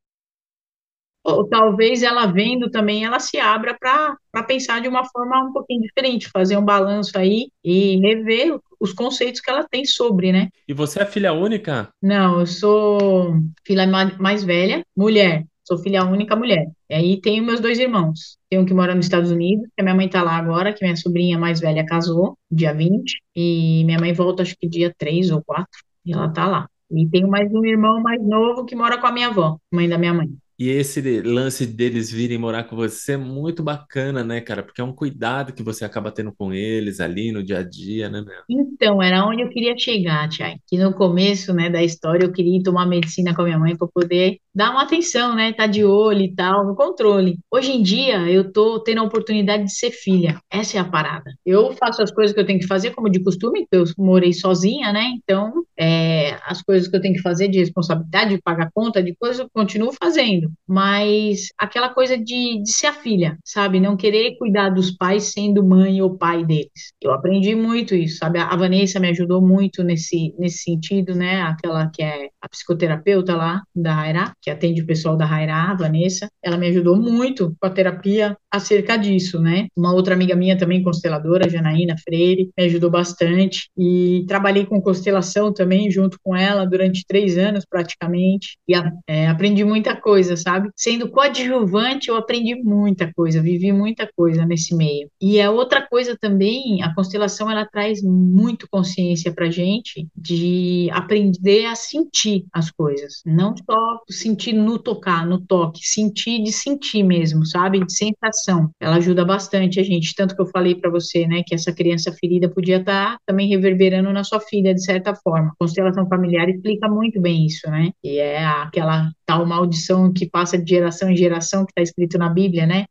Ou 1.25 1.47
talvez 1.47 2.03
ela 2.03 2.27
vendo 2.27 2.71
também, 2.71 3.05
ela 3.05 3.21
se 3.21 3.39
abra 3.39 3.77
para 3.79 4.17
para 4.31 4.45
pensar 4.45 4.81
de 4.81 4.89
uma 4.89 5.05
forma 5.05 5.43
um 5.43 5.53
pouquinho 5.53 5.83
diferente, 5.83 6.31
fazer 6.31 6.57
um 6.57 6.65
balanço 6.65 7.19
aí 7.19 7.51
e 7.65 7.97
rever 7.99 8.59
os 8.81 8.93
conceitos 8.93 9.41
que 9.41 9.51
ela 9.51 9.67
tem 9.69 9.85
sobre, 9.85 10.33
né? 10.33 10.49
E 10.67 10.73
você 10.73 11.03
é 11.03 11.07
filha 11.07 11.33
única? 11.33 11.89
Não, 12.03 12.41
eu 12.41 12.47
sou 12.47 13.35
filha 13.67 13.87
ma- 13.87 14.17
mais 14.19 14.45
velha, 14.45 14.83
mulher. 14.97 15.45
Sou 15.65 15.77
filha 15.79 16.05
única 16.05 16.35
mulher. 16.35 16.67
E 16.89 16.95
aí 16.95 17.21
tenho 17.21 17.45
meus 17.45 17.61
dois 17.61 17.79
irmãos. 17.79 18.39
Tem 18.49 18.59
um 18.59 18.65
que 18.65 18.73
mora 18.73 18.95
nos 18.95 19.05
Estados 19.05 19.31
Unidos, 19.31 19.67
que 19.77 19.81
a 19.81 19.85
minha 19.85 19.95
mãe 19.95 20.09
tá 20.09 20.23
lá 20.23 20.37
agora, 20.37 20.73
que 20.73 20.83
minha 20.83 20.97
sobrinha 20.97 21.39
mais 21.39 21.61
velha 21.61 21.85
casou, 21.85 22.39
dia 22.51 22.73
20, 22.73 23.21
e 23.37 23.85
minha 23.85 23.99
mãe 23.99 24.13
volta 24.15 24.43
acho 24.43 24.57
que 24.59 24.67
dia 24.67 24.95
3 24.97 25.31
ou 25.31 25.43
4, 25.45 25.69
e 26.07 26.13
ela 26.15 26.29
tá 26.33 26.47
lá. 26.47 26.67
E 26.91 27.07
tenho 27.09 27.29
mais 27.29 27.53
um 27.53 27.63
irmão 27.67 28.01
mais 28.03 28.23
novo 28.27 28.65
que 28.65 28.75
mora 28.75 28.97
com 28.99 29.07
a 29.07 29.13
minha 29.13 29.29
avó, 29.29 29.59
mãe 29.71 29.87
da 29.87 29.99
minha 29.99 30.15
mãe. 30.15 30.31
E 30.59 30.71
esse 30.71 31.01
lance 31.23 31.65
deles 31.65 32.11
virem 32.11 32.37
morar 32.37 32.65
com 32.65 32.75
você 32.75 33.13
é 33.13 33.17
muito 33.17 33.63
bacana, 33.63 34.25
né, 34.25 34.41
cara? 34.41 34.61
Porque 34.61 34.81
é 34.81 34.85
um 34.85 34.93
cuidado 34.93 35.53
que 35.53 35.63
você 35.63 35.85
acaba 35.85 36.11
tendo 36.11 36.33
com 36.33 36.53
eles 36.53 36.99
ali 36.99 37.31
no 37.31 37.45
dia 37.45 37.59
a 37.59 37.63
dia, 37.63 38.11
né, 38.11 38.21
meu? 38.21 38.43
Então, 38.51 39.01
era 39.01 39.25
onde 39.25 39.43
eu 39.43 39.49
queria 39.49 39.79
chegar, 39.79 40.29
Tiago. 40.29 40.61
Que 40.67 40.77
no 40.77 40.93
começo, 40.93 41.55
né, 41.55 41.71
da 41.71 41.83
história, 41.83 42.25
eu 42.25 42.33
queria 42.33 42.61
tomar 42.61 42.87
medicina 42.87 43.33
com 43.35 43.43
a 43.43 43.45
minha 43.45 43.59
mãe 43.59 43.77
para 43.77 43.87
poder 43.87 44.41
dar 44.59 44.73
uma 44.73 44.83
atenção, 44.83 45.37
né, 45.37 45.53
tá 45.53 45.69
de 45.69 45.85
olho 45.85 46.21
e 46.21 46.35
tal, 46.35 46.67
no 46.67 46.75
controle. 46.75 47.39
Hoje 47.49 47.71
em 47.71 47.81
dia, 47.81 48.29
eu 48.29 48.53
tô 48.53 48.81
tendo 48.83 49.01
a 49.01 49.05
oportunidade 49.05 49.63
de 49.63 49.73
ser 49.73 49.93
filha. 49.93 50.37
Essa 50.51 50.79
é 50.79 50.81
a 50.81 50.85
parada. 50.85 51.33
Eu 51.47 51.73
faço 51.75 52.03
as 52.03 52.11
coisas 52.11 52.35
que 52.35 52.41
eu 52.41 52.45
tenho 52.45 52.59
que 52.59 52.67
fazer, 52.67 52.91
como 52.91 53.09
de 53.09 53.23
costume, 53.23 53.69
eu 53.71 53.85
morei 53.97 54.33
sozinha, 54.33 54.93
né? 54.93 55.13
Então, 55.15 55.63
é, 55.79 56.37
as 56.45 56.61
coisas 56.61 56.89
que 56.89 56.97
eu 56.97 57.01
tenho 57.01 57.15
que 57.15 57.23
fazer 57.23 57.47
de 57.47 57.61
responsabilidade, 57.61 58.35
de 58.35 58.43
pagar 58.43 58.69
conta, 58.75 59.01
de 59.01 59.15
coisa, 59.15 59.45
eu 59.45 59.49
continuo 59.55 59.93
fazendo. 59.93 60.51
Mas 60.67 61.51
aquela 61.57 61.91
coisa 61.91 62.19
de, 62.19 62.61
de 62.61 62.73
ser 62.73 62.89
a 62.89 62.93
filha, 62.93 63.39
sabe? 63.45 63.79
Não 63.79 63.97
querer 63.97 64.37
cuidar 64.39 64.71
dos 64.71 64.91
pais 64.91 65.31
sendo 65.33 65.65
mãe 65.65 66.03
ou 66.03 66.19
pai 66.19 66.45
deles. 66.45 66.93
Eu 67.01 67.13
aprendi 67.13 67.55
muito 67.55 67.95
isso, 67.95 68.19
sabe? 68.19 68.41
A 68.41 68.57
Vanessa 68.57 68.99
me 68.99 69.09
ajudou 69.11 69.41
muito 69.41 69.85
nesse, 69.85 70.35
nesse 70.37 70.65
sentido, 70.65 71.15
né? 71.15 71.43
Aquela 71.43 71.89
que 71.95 72.03
é 72.03 72.31
a 72.43 72.49
psicoterapeuta 72.49 73.37
lá 73.37 73.63
da 73.73 73.99
Aira, 73.99 74.33
que 74.48 74.48
atende 74.51 74.83
o 74.83 74.87
pessoal 74.87 75.17
da 75.17 75.25
Raira, 75.25 75.55
a 75.55 75.75
Vanessa, 75.75 76.29
ela 76.43 76.57
me 76.57 76.67
ajudou 76.69 76.97
muito 76.97 77.55
com 77.61 77.67
a 77.67 77.71
terapia 77.71 78.37
acerca 78.51 78.97
disso, 78.97 79.41
né? 79.41 79.67
Uma 79.77 79.93
outra 79.93 80.15
amiga 80.15 80.35
minha 80.35 80.57
também, 80.57 80.83
consteladora, 80.83 81.49
Janaína 81.49 81.97
Freire, 81.99 82.51
me 82.57 82.65
ajudou 82.65 82.91
bastante 82.91 83.69
e 83.77 84.25
trabalhei 84.27 84.65
com 84.65 84.81
constelação 84.81 85.53
também 85.53 85.91
junto 85.91 86.19
com 86.23 86.35
ela 86.35 86.65
durante 86.65 87.05
três 87.07 87.37
anos 87.37 87.65
praticamente 87.69 88.57
e 88.67 88.75
é, 89.07 89.29
aprendi 89.29 89.65
muita 89.65 89.95
coisa, 89.95 90.37
sabe? 90.37 90.71
Sendo 90.77 91.11
coadjuvante, 91.11 92.09
eu 92.09 92.17
aprendi 92.17 92.55
muita 92.55 93.13
coisa, 93.13 93.43
vivi 93.43 93.73
muita 93.73 94.09
coisa 94.17 94.45
nesse 94.47 94.75
meio. 94.75 95.09
E 95.21 95.41
a 95.41 95.51
outra 95.51 95.87
coisa 95.87 96.17
também, 96.19 96.83
a 96.83 96.95
constelação 96.95 97.51
ela 97.51 97.67
traz 97.67 98.03
muito 98.03 98.67
consciência 98.71 99.33
pra 99.33 99.51
gente 99.51 100.07
de 100.17 100.89
aprender 100.93 101.67
a 101.67 101.75
sentir 101.75 102.45
as 102.53 102.71
coisas, 102.71 103.23
não 103.27 103.55
só 103.57 104.01
sentir 104.09 104.38
no 104.53 104.79
tocar, 104.79 105.27
no 105.27 105.41
toque, 105.41 105.81
sentir 105.83 106.43
de 106.43 106.53
sentir 106.53 107.03
mesmo, 107.03 107.45
sabe? 107.47 107.85
De 107.85 107.93
sensação. 107.93 108.71
Ela 108.81 108.97
ajuda 108.97 109.25
bastante 109.25 109.81
a 109.81 109.83
gente, 109.83 110.15
tanto 110.15 110.35
que 110.35 110.43
eu 110.43 110.47
falei 110.47 110.75
para 110.75 110.91
você, 110.91 111.27
né, 111.27 111.43
que 111.47 111.55
essa 111.55 111.73
criança 111.73 112.13
ferida 112.13 112.49
podia 112.49 112.79
estar 112.79 113.13
tá 113.13 113.19
também 113.27 113.49
reverberando 113.49 114.13
na 114.13 114.25
sua 114.25 114.41
filha 114.41 114.75
de 114.75 114.83
certa 114.83 115.15
forma. 115.15 115.53
Constelação 115.59 116.09
familiar 116.09 116.49
explica 116.49 116.89
muito 116.89 117.21
bem 117.21 117.47
isso, 117.47 117.69
né? 117.71 117.91
E 118.03 118.19
é 118.19 118.45
aquela 118.45 119.11
tal 119.27 119.45
maldição 119.47 120.13
que 120.13 120.29
passa 120.29 120.59
de 120.59 120.69
geração 120.69 121.11
em 121.11 121.17
geração 121.17 121.65
que 121.65 121.73
está 121.73 121.83
escrito 121.83 122.19
na 122.19 122.29
Bíblia, 122.29 122.67
né? 122.67 122.87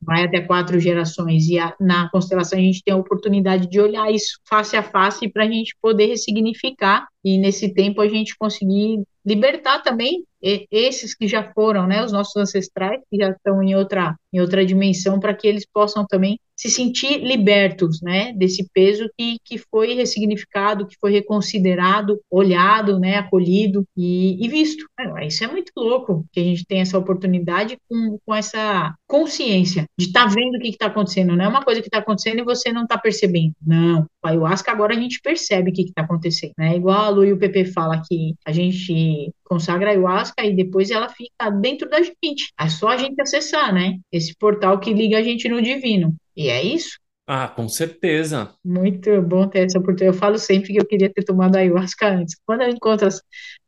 Vai 0.00 0.24
até 0.24 0.40
quatro 0.40 0.78
gerações. 0.78 1.48
E 1.48 1.58
a, 1.58 1.74
na 1.80 2.08
constelação 2.10 2.58
a 2.58 2.62
gente 2.62 2.82
tem 2.82 2.94
a 2.94 2.96
oportunidade 2.96 3.68
de 3.68 3.80
olhar 3.80 4.10
isso 4.10 4.38
face 4.48 4.76
a 4.76 4.82
face 4.82 5.28
para 5.28 5.44
a 5.44 5.50
gente 5.50 5.76
poder 5.80 6.06
ressignificar 6.06 7.06
e 7.24 7.38
nesse 7.38 7.72
tempo 7.74 8.00
a 8.00 8.08
gente 8.08 8.36
conseguir 8.38 9.02
libertar 9.24 9.80
também 9.80 10.24
esses 10.40 11.14
que 11.14 11.26
já 11.26 11.52
foram, 11.52 11.86
né, 11.86 12.04
os 12.04 12.12
nossos 12.12 12.36
ancestrais 12.36 13.00
que 13.10 13.16
já 13.18 13.30
estão 13.30 13.62
em 13.62 13.74
outra 13.74 14.14
em 14.32 14.40
outra 14.40 14.64
dimensão 14.64 15.18
para 15.18 15.34
que 15.34 15.46
eles 15.46 15.66
possam 15.66 16.06
também 16.06 16.38
se 16.58 16.68
sentir 16.68 17.18
libertos, 17.18 18.02
né, 18.02 18.32
desse 18.32 18.68
peso 18.74 19.08
que, 19.16 19.36
que 19.44 19.58
foi 19.70 19.94
ressignificado, 19.94 20.88
que 20.88 20.96
foi 21.00 21.12
reconsiderado, 21.12 22.20
olhado, 22.28 22.98
né, 22.98 23.14
acolhido 23.14 23.84
e, 23.96 24.44
e 24.44 24.48
visto. 24.48 24.84
Isso 25.24 25.44
é 25.44 25.46
muito 25.46 25.70
louco 25.76 26.26
que 26.32 26.40
a 26.40 26.42
gente 26.42 26.66
tem 26.66 26.80
essa 26.80 26.98
oportunidade 26.98 27.78
com, 27.88 28.18
com 28.26 28.34
essa 28.34 28.92
consciência 29.06 29.84
de 29.96 30.06
estar 30.06 30.24
tá 30.24 30.34
vendo 30.34 30.56
o 30.56 30.60
que 30.60 30.70
está 30.70 30.86
acontecendo. 30.86 31.36
Não 31.36 31.44
é 31.44 31.48
uma 31.48 31.62
coisa 31.62 31.80
que 31.80 31.86
está 31.86 31.98
acontecendo 31.98 32.40
e 32.40 32.44
você 32.44 32.72
não 32.72 32.82
está 32.82 32.98
percebendo. 32.98 33.52
Não. 33.64 34.04
O 34.24 34.26
ayahuasca 34.26 34.72
agora 34.72 34.94
a 34.94 35.00
gente 35.00 35.20
percebe 35.20 35.70
o 35.70 35.72
que 35.72 35.82
está 35.82 36.02
acontecendo. 36.02 36.54
Né? 36.58 36.74
Igual 36.74 37.02
a 37.02 37.08
Lu 37.08 37.24
e 37.24 37.32
o 37.32 37.38
Pepe 37.38 37.66
fala 37.66 38.02
que 38.04 38.34
a 38.44 38.50
gente 38.50 39.32
consagra 39.44 39.90
a 39.90 39.92
ayahuasca 39.92 40.44
e 40.44 40.56
depois 40.56 40.90
ela 40.90 41.08
fica 41.08 41.50
dentro 41.50 41.88
da 41.88 42.02
gente. 42.02 42.52
É 42.60 42.68
só 42.68 42.88
a 42.88 42.96
gente 42.96 43.20
acessar, 43.20 43.72
né? 43.72 43.98
Esse 44.12 44.34
portal 44.36 44.80
que 44.80 44.92
liga 44.92 45.18
a 45.18 45.22
gente 45.22 45.48
no 45.48 45.62
divino. 45.62 46.14
E 46.38 46.48
é 46.50 46.62
isso. 46.62 47.00
Ah, 47.26 47.48
com 47.48 47.68
certeza. 47.68 48.54
Muito 48.64 49.20
bom 49.22 49.48
ter 49.48 49.66
essa 49.66 49.78
oportunidade. 49.78 50.16
Eu 50.16 50.20
falo 50.20 50.38
sempre 50.38 50.72
que 50.72 50.80
eu 50.80 50.86
queria 50.86 51.12
ter 51.12 51.24
tomado 51.24 51.56
ayahuasca 51.56 52.08
antes. 52.08 52.36
Quando 52.46 52.62
eu 52.62 52.68
encontro 52.70 53.08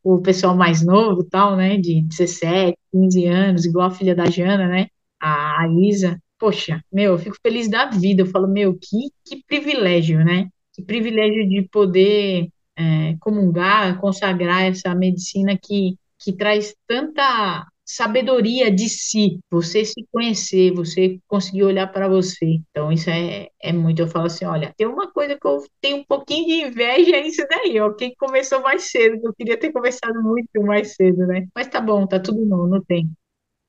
o 0.04 0.22
pessoal 0.22 0.56
mais 0.56 0.80
novo, 0.80 1.24
tal, 1.24 1.56
né, 1.56 1.76
de 1.76 2.00
17, 2.02 2.78
15 2.92 3.26
anos, 3.26 3.64
igual 3.64 3.88
a 3.88 3.90
filha 3.90 4.14
da 4.14 4.26
Jana, 4.30 4.68
né, 4.68 4.86
a, 5.20 5.62
a 5.62 5.68
Isa, 5.68 6.16
poxa, 6.38 6.80
meu, 6.92 7.12
eu 7.14 7.18
fico 7.18 7.36
feliz 7.42 7.68
da 7.68 7.86
vida. 7.86 8.22
Eu 8.22 8.26
falo, 8.26 8.46
meu, 8.46 8.72
que, 8.74 9.10
que 9.26 9.44
privilégio, 9.44 10.24
né? 10.24 10.48
Que 10.72 10.82
privilégio 10.82 11.48
de 11.48 11.68
poder 11.70 12.48
é, 12.76 13.16
comungar, 13.18 14.00
consagrar 14.00 14.62
essa 14.62 14.94
medicina 14.94 15.58
que, 15.60 15.96
que 16.20 16.32
traz 16.32 16.74
tanta 16.86 17.66
sabedoria 17.94 18.70
de 18.70 18.88
si, 18.88 19.40
você 19.50 19.84
se 19.84 20.06
conhecer, 20.12 20.72
você 20.72 21.18
conseguir 21.26 21.64
olhar 21.64 21.86
para 21.88 22.08
você. 22.08 22.60
Então, 22.70 22.92
isso 22.92 23.10
é, 23.10 23.48
é 23.60 23.72
muito. 23.72 24.00
Eu 24.00 24.08
falo 24.08 24.26
assim: 24.26 24.44
olha, 24.44 24.72
tem 24.76 24.86
uma 24.86 25.10
coisa 25.10 25.38
que 25.38 25.46
eu 25.46 25.64
tenho 25.80 25.98
um 25.98 26.04
pouquinho 26.04 26.46
de 26.46 26.66
inveja, 26.66 27.16
é 27.16 27.26
isso 27.26 27.46
daí, 27.48 27.78
ó. 27.80 27.92
Quem 27.92 28.14
começou 28.16 28.60
mais 28.62 28.90
cedo, 28.90 29.20
que 29.20 29.26
eu 29.26 29.34
queria 29.34 29.58
ter 29.58 29.72
começado 29.72 30.22
muito 30.22 30.62
mais 30.62 30.94
cedo, 30.94 31.26
né? 31.26 31.46
Mas 31.54 31.68
tá 31.68 31.80
bom, 31.80 32.06
tá 32.06 32.20
tudo 32.20 32.44
bom, 32.46 32.66
não 32.66 32.82
tem. 32.82 33.10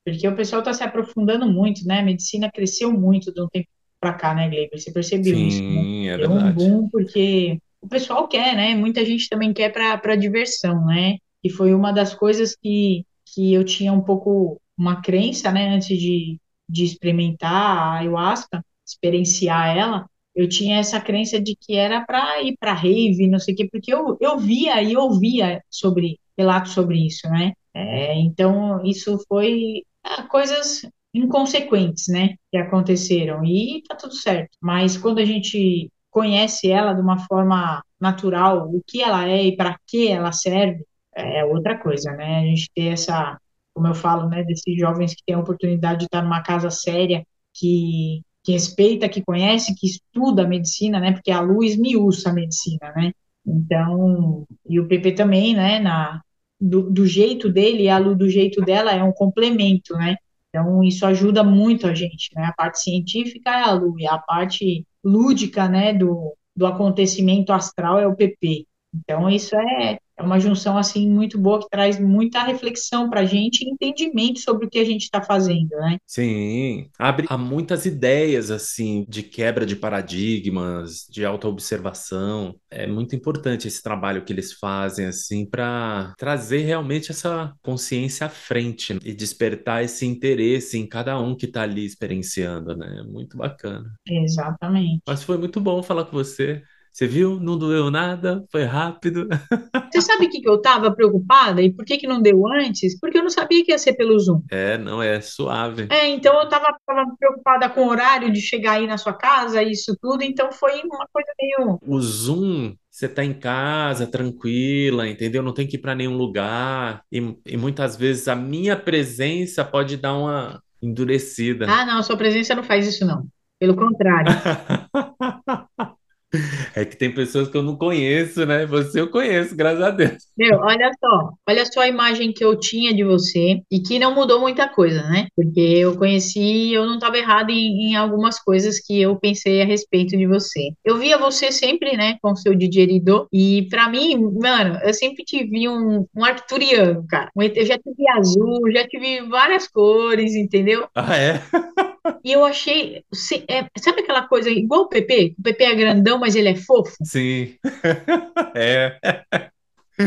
Porque 0.04 0.26
o 0.26 0.36
pessoal 0.36 0.60
está 0.60 0.72
se 0.72 0.82
aprofundando 0.82 1.46
muito, 1.46 1.86
né? 1.86 2.00
A 2.00 2.04
medicina 2.04 2.50
cresceu 2.50 2.92
muito 2.92 3.32
de 3.32 3.40
um 3.40 3.48
tempo 3.48 3.68
para 4.00 4.14
cá, 4.14 4.34
né, 4.34 4.48
Gleiber? 4.48 4.78
Você 4.78 4.92
percebeu 4.92 5.34
Sim, 5.36 5.46
isso? 5.46 5.58
Sim, 5.58 6.06
né? 6.06 6.14
é 6.14 6.18
verdade. 6.18 6.44
um 6.44 6.52
boom 6.52 6.88
porque 6.88 7.58
o 7.80 7.88
pessoal 7.88 8.26
quer, 8.28 8.56
né? 8.56 8.74
Muita 8.74 9.04
gente 9.04 9.28
também 9.28 9.52
quer 9.52 9.72
para 9.72 10.16
diversão, 10.16 10.84
né? 10.86 11.18
E 11.42 11.50
foi 11.50 11.74
uma 11.74 11.92
das 11.92 12.14
coisas 12.14 12.56
que, 12.56 13.04
que 13.32 13.52
eu 13.52 13.64
tinha 13.64 13.92
um 13.92 14.02
pouco 14.02 14.60
uma 14.76 15.00
crença, 15.02 15.50
né? 15.52 15.68
Antes 15.74 15.98
de, 15.98 16.38
de 16.68 16.84
experimentar 16.84 17.52
a 17.52 17.92
ayahuasca, 17.98 18.64
experienciar 18.86 19.76
ela, 19.76 20.06
eu 20.34 20.48
tinha 20.48 20.78
essa 20.78 21.00
crença 21.00 21.40
de 21.40 21.56
que 21.56 21.74
era 21.76 22.04
para 22.04 22.42
ir 22.42 22.56
para 22.58 22.72
rave, 22.72 23.26
não 23.28 23.38
sei 23.38 23.54
o 23.54 23.56
quê, 23.56 23.68
porque 23.70 23.92
eu, 23.92 24.16
eu 24.20 24.38
via 24.38 24.82
e 24.82 24.96
ouvia 24.96 25.62
sobre 25.70 26.18
relatos 26.36 26.72
sobre 26.72 27.06
isso, 27.06 27.28
né? 27.28 27.52
É, 27.74 28.14
então, 28.18 28.84
isso 28.84 29.18
foi 29.28 29.82
ah, 30.04 30.22
coisas 30.24 30.82
inconsequentes, 31.14 32.08
né, 32.08 32.36
que 32.50 32.56
aconteceram 32.56 33.44
e 33.44 33.82
tá 33.88 33.94
tudo 33.96 34.14
certo. 34.14 34.56
Mas 34.60 34.96
quando 34.96 35.18
a 35.18 35.24
gente 35.24 35.90
conhece 36.10 36.70
ela 36.70 36.94
de 36.94 37.00
uma 37.00 37.18
forma 37.26 37.82
natural, 38.00 38.68
o 38.70 38.82
que 38.86 39.02
ela 39.02 39.28
é 39.28 39.44
e 39.44 39.56
para 39.56 39.78
que 39.86 40.08
ela 40.08 40.32
serve, 40.32 40.84
é 41.14 41.44
outra 41.44 41.78
coisa, 41.78 42.12
né? 42.12 42.40
A 42.40 42.44
gente 42.46 42.70
ter 42.74 42.88
essa, 42.88 43.38
como 43.74 43.86
eu 43.86 43.94
falo, 43.94 44.28
né, 44.28 44.42
desses 44.44 44.76
jovens 44.78 45.14
que 45.14 45.22
têm 45.26 45.34
a 45.36 45.40
oportunidade 45.40 46.00
de 46.00 46.04
estar 46.06 46.22
numa 46.22 46.42
casa 46.42 46.70
séria, 46.70 47.24
que, 47.54 48.22
que 48.42 48.52
respeita, 48.52 49.08
que 49.08 49.22
conhece, 49.22 49.74
que 49.74 49.86
estuda 49.86 50.42
a 50.44 50.48
medicina, 50.48 51.00
né? 51.00 51.12
Porque 51.12 51.30
a 51.30 51.40
luz 51.40 51.76
miúça 51.76 52.30
a 52.30 52.32
medicina, 52.32 52.92
né? 52.96 53.12
Então, 53.46 54.46
e 54.68 54.78
o 54.80 54.86
PP 54.86 55.12
também, 55.12 55.54
né, 55.54 55.78
na, 55.80 56.20
do, 56.60 56.88
do 56.90 57.06
jeito 57.06 57.50
dele 57.50 57.84
e 57.84 57.88
a 57.88 57.98
Lu 57.98 58.14
do 58.14 58.28
jeito 58.28 58.60
dela 58.64 58.92
é 58.92 59.02
um 59.02 59.12
complemento, 59.12 59.94
né? 59.94 60.16
Então, 60.48 60.82
isso 60.84 61.04
ajuda 61.06 61.42
muito 61.42 61.86
a 61.86 61.94
gente, 61.94 62.30
né? 62.34 62.44
A 62.44 62.52
parte 62.52 62.80
científica 62.80 63.50
é 63.50 63.62
a 63.62 63.72
Lu, 63.72 63.98
e 63.98 64.06
a 64.06 64.18
parte 64.18 64.86
lúdica, 65.02 65.68
né, 65.68 65.92
do, 65.92 66.36
do 66.54 66.66
acontecimento 66.66 67.52
astral 67.52 67.98
é 67.98 68.06
o 68.06 68.14
PP. 68.14 68.66
Então, 68.94 69.28
isso 69.28 69.56
é, 69.56 69.98
é 70.22 70.26
uma 70.26 70.38
junção 70.38 70.78
assim 70.78 71.10
muito 71.10 71.38
boa 71.38 71.60
que 71.60 71.68
traz 71.68 71.98
muita 71.98 72.42
reflexão 72.44 73.10
para 73.10 73.20
a 73.20 73.24
gente 73.24 73.62
e 73.62 73.70
entendimento 73.70 74.38
sobre 74.38 74.66
o 74.66 74.70
que 74.70 74.78
a 74.78 74.84
gente 74.84 75.02
está 75.02 75.20
fazendo, 75.20 75.70
né? 75.70 75.98
Sim, 76.06 76.88
abre 76.98 77.26
a 77.28 77.36
muitas 77.36 77.84
ideias 77.84 78.50
assim 78.50 79.04
de 79.08 79.22
quebra 79.22 79.66
de 79.66 79.74
paradigmas, 79.74 81.06
de 81.10 81.24
autoobservação. 81.24 82.54
É 82.70 82.86
muito 82.86 83.16
importante 83.16 83.66
esse 83.66 83.82
trabalho 83.82 84.24
que 84.24 84.32
eles 84.32 84.52
fazem 84.52 85.06
assim 85.06 85.44
para 85.44 86.14
trazer 86.16 86.60
realmente 86.60 87.10
essa 87.10 87.52
consciência 87.60 88.26
à 88.26 88.30
frente 88.30 88.94
né? 88.94 89.00
e 89.04 89.12
despertar 89.12 89.82
esse 89.82 90.06
interesse 90.06 90.78
em 90.78 90.86
cada 90.86 91.18
um 91.18 91.34
que 91.34 91.46
está 91.46 91.62
ali 91.62 91.84
experienciando, 91.84 92.76
né? 92.76 93.02
Muito 93.08 93.36
bacana. 93.36 93.92
Exatamente. 94.06 95.02
Mas 95.06 95.22
foi 95.24 95.36
muito 95.36 95.60
bom 95.60 95.82
falar 95.82 96.04
com 96.04 96.12
você. 96.12 96.62
Você 96.92 97.06
viu? 97.06 97.40
Não 97.40 97.56
doeu 97.56 97.90
nada, 97.90 98.44
foi 98.52 98.64
rápido. 98.64 99.26
Você 99.90 100.02
sabe 100.02 100.26
o 100.26 100.30
que, 100.30 100.40
que 100.40 100.48
eu 100.48 100.56
estava 100.56 100.90
preocupada 100.90 101.62
e 101.62 101.72
por 101.72 101.84
que, 101.84 101.96
que 101.96 102.06
não 102.06 102.20
deu 102.20 102.46
antes? 102.46 102.98
Porque 103.00 103.18
eu 103.18 103.22
não 103.22 103.30
sabia 103.30 103.64
que 103.64 103.72
ia 103.72 103.78
ser 103.78 103.94
pelo 103.94 104.18
Zoom. 104.18 104.42
É, 104.50 104.76
não, 104.76 105.02
é 105.02 105.20
suave. 105.20 105.86
É, 105.90 106.08
então 106.08 106.34
eu 106.34 106.44
estava 106.44 106.76
preocupada 107.18 107.68
com 107.70 107.86
o 107.86 107.88
horário 107.88 108.30
de 108.30 108.40
chegar 108.40 108.72
aí 108.72 108.86
na 108.86 108.98
sua 108.98 109.14
casa, 109.14 109.62
isso 109.62 109.96
tudo, 110.00 110.22
então 110.22 110.52
foi 110.52 110.80
uma 110.82 111.06
coisa 111.12 111.28
meio. 111.40 111.78
O 111.86 112.00
Zoom 112.00 112.74
você 112.90 113.08
tá 113.08 113.24
em 113.24 113.32
casa, 113.32 114.06
tranquila, 114.06 115.08
entendeu? 115.08 115.42
Não 115.42 115.54
tem 115.54 115.66
que 115.66 115.76
ir 115.76 115.80
para 115.80 115.94
nenhum 115.94 116.14
lugar. 116.14 117.02
E, 117.10 117.36
e, 117.46 117.56
muitas 117.56 117.96
vezes 117.96 118.28
a 118.28 118.36
minha 118.36 118.76
presença 118.76 119.64
pode 119.64 119.96
dar 119.96 120.14
uma 120.14 120.62
endurecida. 120.82 121.66
Ah, 121.70 121.86
não, 121.86 121.98
a 121.98 122.02
sua 122.02 122.18
presença 122.18 122.54
não 122.54 122.62
faz 122.62 122.86
isso, 122.86 123.06
não. 123.06 123.26
Pelo 123.58 123.74
contrário. 123.74 124.30
É 126.74 126.84
que 126.84 126.96
tem 126.96 127.12
pessoas 127.12 127.48
que 127.48 127.56
eu 127.56 127.62
não 127.62 127.76
conheço, 127.76 128.46
né? 128.46 128.64
Você 128.66 129.00
eu 129.00 129.10
conheço, 129.10 129.54
graças 129.54 129.82
a 129.82 129.90
Deus. 129.90 130.28
Meu, 130.36 130.58
olha 130.58 130.90
só, 130.98 131.30
olha 131.48 131.66
só 131.66 131.80
a 131.80 131.88
imagem 131.88 132.32
que 132.32 132.44
eu 132.44 132.58
tinha 132.58 132.94
de 132.94 133.04
você 133.04 133.60
e 133.70 133.80
que 133.80 133.98
não 133.98 134.14
mudou 134.14 134.40
muita 134.40 134.68
coisa, 134.68 135.02
né? 135.02 135.26
Porque 135.36 135.60
eu 135.60 135.96
conheci, 135.96 136.72
eu 136.72 136.86
não 136.86 136.94
estava 136.94 137.18
errado 137.18 137.50
em, 137.50 137.90
em, 137.90 137.96
algumas 137.96 138.38
coisas 138.40 138.80
que 138.80 139.00
eu 139.00 139.16
pensei 139.16 139.62
a 139.62 139.66
respeito 139.66 140.16
de 140.16 140.26
você. 140.26 140.70
Eu 140.84 140.98
via 140.98 141.18
você 141.18 141.52
sempre, 141.52 141.96
né, 141.96 142.16
com 142.22 142.32
o 142.32 142.36
seu 142.36 142.54
didgeridoo 142.54 143.26
e 143.32 143.68
para 143.68 143.88
mim, 143.88 144.16
mano, 144.40 144.78
eu 144.82 144.94
sempre 144.94 145.24
te 145.24 145.44
vi 145.44 145.68
um, 145.68 146.06
um 146.14 146.24
arcturiano, 146.24 147.04
cara. 147.08 147.30
Eu 147.36 147.66
já 147.66 147.78
tive 147.78 148.08
azul, 148.16 148.70
já 148.72 148.86
tive 148.86 149.22
várias 149.28 149.68
cores, 149.68 150.34
entendeu? 150.34 150.88
Ah, 150.94 151.16
é? 151.16 151.42
E 152.24 152.32
eu 152.32 152.44
achei, 152.44 153.04
é, 153.48 153.66
sabe 153.78 154.00
aquela 154.00 154.26
coisa 154.26 154.50
igual 154.50 154.82
o 154.82 154.88
PP? 154.88 155.34
O 155.38 155.42
PP 155.42 155.64
é 155.64 155.74
grandão, 155.74 156.18
mas 156.18 156.34
ele 156.34 156.48
é 156.48 156.56
fofo. 156.56 156.96
Sim. 157.04 157.56
é. 158.54 158.98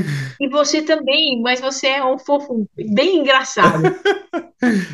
E 0.39 0.49
você 0.49 0.81
também, 0.81 1.41
mas 1.41 1.61
você 1.61 1.87
é 1.87 2.05
um 2.05 2.19
fofo 2.19 2.67
bem 2.75 3.19
engraçado. 3.19 3.83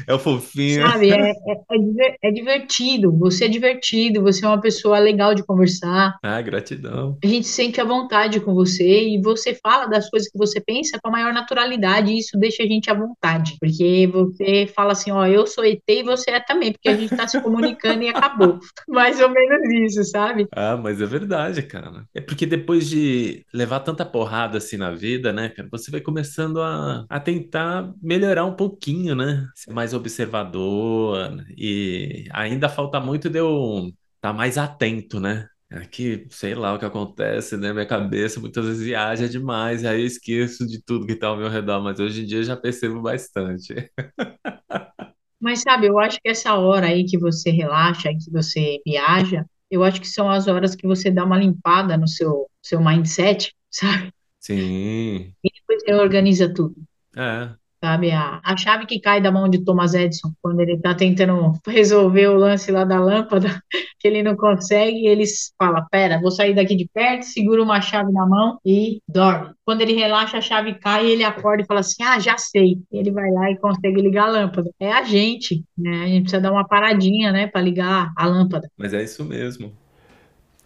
É 0.08 0.14
o 0.14 0.20
fofinho. 0.20 0.86
Sabe, 0.86 1.12
é, 1.12 1.32
é, 1.32 1.54
é 1.72 2.32
é 2.32 2.32
divertido, 2.32 3.12
você 3.18 3.46
é 3.46 3.48
divertido, 3.48 4.22
você 4.22 4.46
é 4.46 4.48
uma 4.48 4.62
pessoa 4.62 5.00
legal 5.00 5.34
de 5.34 5.44
conversar. 5.44 6.18
Ah, 6.24 6.42
gratidão. 6.42 7.18
A 7.24 7.28
gente 7.28 7.48
se 7.48 7.54
sente 7.54 7.82
à 7.82 7.84
vontade 7.84 8.40
com 8.40 8.54
você 8.54 9.10
e 9.10 9.22
você 9.22 9.54
fala 9.54 9.88
das 9.88 10.10
coisas 10.10 10.30
que 10.30 10.38
você 10.38 10.62
pensa 10.62 11.00
com 11.02 11.10
a 11.10 11.12
maior 11.12 11.34
naturalidade 11.34 12.12
e 12.12 12.20
isso 12.20 12.38
deixa 12.38 12.64
a 12.64 12.66
gente 12.66 12.90
à 12.90 12.94
vontade. 12.94 13.58
Porque 13.60 14.08
você 14.12 14.68
fala 14.74 14.94
assim, 14.94 15.12
ó, 15.12 15.26
eu 15.26 15.46
sou 15.46 15.66
ET 15.66 15.82
e 15.88 16.04
você 16.04 16.32
é 16.32 16.40
também, 16.40 16.72
porque 16.72 16.90
a 16.90 16.96
gente 16.96 17.16
tá 17.16 17.28
se 17.28 17.40
comunicando 17.42 18.04
e 18.04 18.10
acabou. 18.10 18.60
Mais 18.88 19.20
ou 19.20 19.30
menos 19.30 19.92
isso, 19.92 20.04
sabe? 20.06 20.48
Ah, 20.52 20.78
mas 20.78 21.02
é 21.02 21.06
verdade, 21.06 21.62
cara. 21.64 22.06
É 22.14 22.22
porque 22.22 22.46
depois 22.46 22.88
de 22.88 23.46
levar 23.54 23.80
tanta 23.82 24.06
porrada 24.06 24.58
assim 24.58 24.78
na 24.78 24.91
vida, 24.94 25.34
né, 25.34 25.50
cara, 25.50 25.68
você 25.72 25.92
vai 25.92 26.02
começando 26.02 26.62
a, 26.62 27.06
a 27.10 27.20
tentar 27.20 27.94
melhorar 28.02 28.46
um 28.46 28.56
pouquinho, 28.56 29.16
né? 29.16 29.48
Ser 29.56 29.74
mais 29.74 29.94
observador 29.94 31.44
e 31.58 32.28
ainda 32.32 32.70
falta 32.70 33.00
muito 33.00 33.30
de 33.30 33.40
eu 33.40 33.92
estar 34.16 34.34
mais 34.34 34.58
atento, 34.58 35.20
né? 35.20 35.48
É 35.70 35.86
que, 35.86 36.28
sei 36.30 36.54
lá 36.54 36.74
o 36.74 36.80
que 36.80 36.86
acontece, 36.86 37.56
né? 37.56 37.72
Minha 37.72 37.86
cabeça 37.86 38.42
muitas 38.42 38.66
vezes 38.66 38.84
viaja 38.84 39.28
demais, 39.30 39.86
aí 39.86 40.02
eu 40.02 40.06
esqueço 40.06 40.68
de 40.68 40.84
tudo 40.84 41.08
que 41.08 41.16
tá 41.16 41.28
ao 41.28 41.38
meu 41.38 41.50
redor, 41.50 41.82
mas 41.82 42.00
hoje 42.00 42.24
em 42.24 42.26
dia 42.26 42.40
eu 42.40 42.44
já 42.44 42.58
percebo 42.58 43.02
bastante. 43.02 43.74
Mas 45.40 45.62
sabe, 45.62 45.88
eu 45.88 45.98
acho 45.98 46.20
que 46.22 46.30
essa 46.30 46.54
hora 46.54 46.86
aí 46.86 47.04
que 47.04 47.18
você 47.18 47.50
relaxa, 47.50 48.10
que 48.10 48.30
você 48.32 48.80
viaja, 48.86 49.44
eu 49.72 49.84
acho 49.84 50.00
que 50.00 50.08
são 50.08 50.30
as 50.30 50.48
horas 50.48 50.76
que 50.76 50.86
você 50.86 51.10
dá 51.10 51.24
uma 51.26 51.38
limpada 51.38 51.98
no 51.98 52.08
seu, 52.08 52.48
seu 52.62 52.80
mindset, 52.80 53.56
sabe? 53.72 54.14
Sim, 54.42 55.34
E 55.44 55.50
depois 55.54 55.84
você 55.84 55.94
organiza 55.94 56.54
tudo. 56.54 56.76
é. 57.16 57.50
Sabe, 57.84 58.12
a, 58.12 58.40
a 58.46 58.56
chave 58.56 58.86
que 58.86 59.00
cai 59.00 59.20
da 59.20 59.32
mão 59.32 59.50
de 59.50 59.66
Thomas 59.66 59.96
Edison 59.96 60.32
quando 60.40 60.60
ele 60.60 60.74
está 60.74 60.94
tentando 60.94 61.54
resolver 61.66 62.28
o 62.28 62.36
lance 62.36 62.72
lá 62.72 62.86
da 62.86 63.00
lâmpada, 63.00 63.48
que 64.00 64.08
ele 64.08 64.22
não 64.22 64.36
consegue, 64.36 65.08
eles 65.08 65.52
fala, 65.58 65.88
pera, 65.90 66.22
vou 66.22 66.30
sair 66.30 66.54
daqui 66.54 66.76
de 66.76 66.88
perto, 66.94 67.24
segura 67.24 67.64
uma 67.64 67.82
chave 67.82 68.12
na 68.12 68.24
mão 68.28 68.60
e 68.64 69.00
dorme. 69.08 69.56
Quando 69.66 69.82
ele 69.82 69.96
relaxa, 69.96 70.38
a 70.38 70.42
chave 70.42 70.76
cai 70.76 71.08
e 71.08 71.12
ele 71.12 71.24
acorda 71.24 71.64
e 71.64 71.66
fala 71.66 71.80
assim, 71.80 72.04
ah, 72.04 72.20
já 72.20 72.38
sei. 72.38 72.78
E 72.92 72.98
ele 73.00 73.10
vai 73.10 73.32
lá 73.32 73.50
e 73.50 73.58
consegue 73.58 74.00
ligar 74.00 74.26
a 74.26 74.32
lâmpada. 74.32 74.70
É 74.80 74.92
a 74.94 75.02
gente, 75.02 75.64
né? 75.76 76.04
A 76.04 76.08
gente 76.08 76.22
precisa 76.22 76.42
dar 76.42 76.52
uma 76.52 76.68
paradinha, 76.68 77.32
né, 77.32 77.48
para 77.48 77.62
ligar 77.62 78.14
a 78.16 78.28
lâmpada. 78.28 78.70
Mas 78.78 78.94
é 78.94 79.02
isso 79.02 79.26
mesmo. 79.26 79.74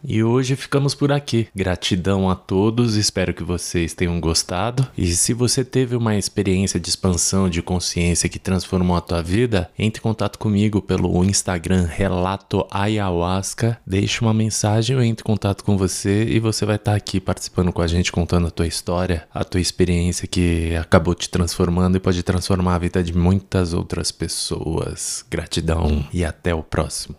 E 0.07 0.23
hoje 0.23 0.55
ficamos 0.55 0.93
por 0.93 1.11
aqui. 1.11 1.47
Gratidão 1.55 2.29
a 2.29 2.35
todos, 2.35 2.95
espero 2.95 3.33
que 3.33 3.43
vocês 3.43 3.93
tenham 3.93 4.19
gostado. 4.19 4.87
E 4.97 5.07
se 5.15 5.33
você 5.33 5.63
teve 5.63 5.95
uma 5.95 6.15
experiência 6.15 6.79
de 6.79 6.89
expansão 6.89 7.49
de 7.49 7.61
consciência 7.61 8.29
que 8.29 8.39
transformou 8.39 8.95
a 8.95 9.01
tua 9.01 9.21
vida, 9.21 9.69
entre 9.77 9.99
em 9.99 10.03
contato 10.03 10.37
comigo 10.37 10.81
pelo 10.81 11.23
Instagram 11.23 11.85
Relato 11.85 12.67
Ayahuasca. 12.69 13.79
Deixe 13.85 14.21
uma 14.21 14.33
mensagem, 14.33 14.95
eu 14.95 15.03
entro 15.03 15.23
em 15.23 15.31
contato 15.31 15.63
com 15.63 15.77
você 15.77 16.23
e 16.25 16.39
você 16.39 16.65
vai 16.65 16.75
estar 16.75 16.95
aqui 16.95 17.19
participando 17.19 17.73
com 17.73 17.81
a 17.81 17.87
gente, 17.87 18.11
contando 18.11 18.47
a 18.47 18.51
tua 18.51 18.67
história, 18.67 19.27
a 19.33 19.43
tua 19.43 19.61
experiência 19.61 20.27
que 20.27 20.75
acabou 20.75 21.15
te 21.15 21.29
transformando 21.29 21.97
e 21.97 21.99
pode 21.99 22.21
transformar 22.23 22.75
a 22.75 22.79
vida 22.79 23.03
de 23.03 23.15
muitas 23.15 23.73
outras 23.73 24.11
pessoas. 24.11 25.25
Gratidão 25.29 26.05
e 26.13 26.23
até 26.23 26.53
o 26.53 26.61
próximo. 26.61 27.15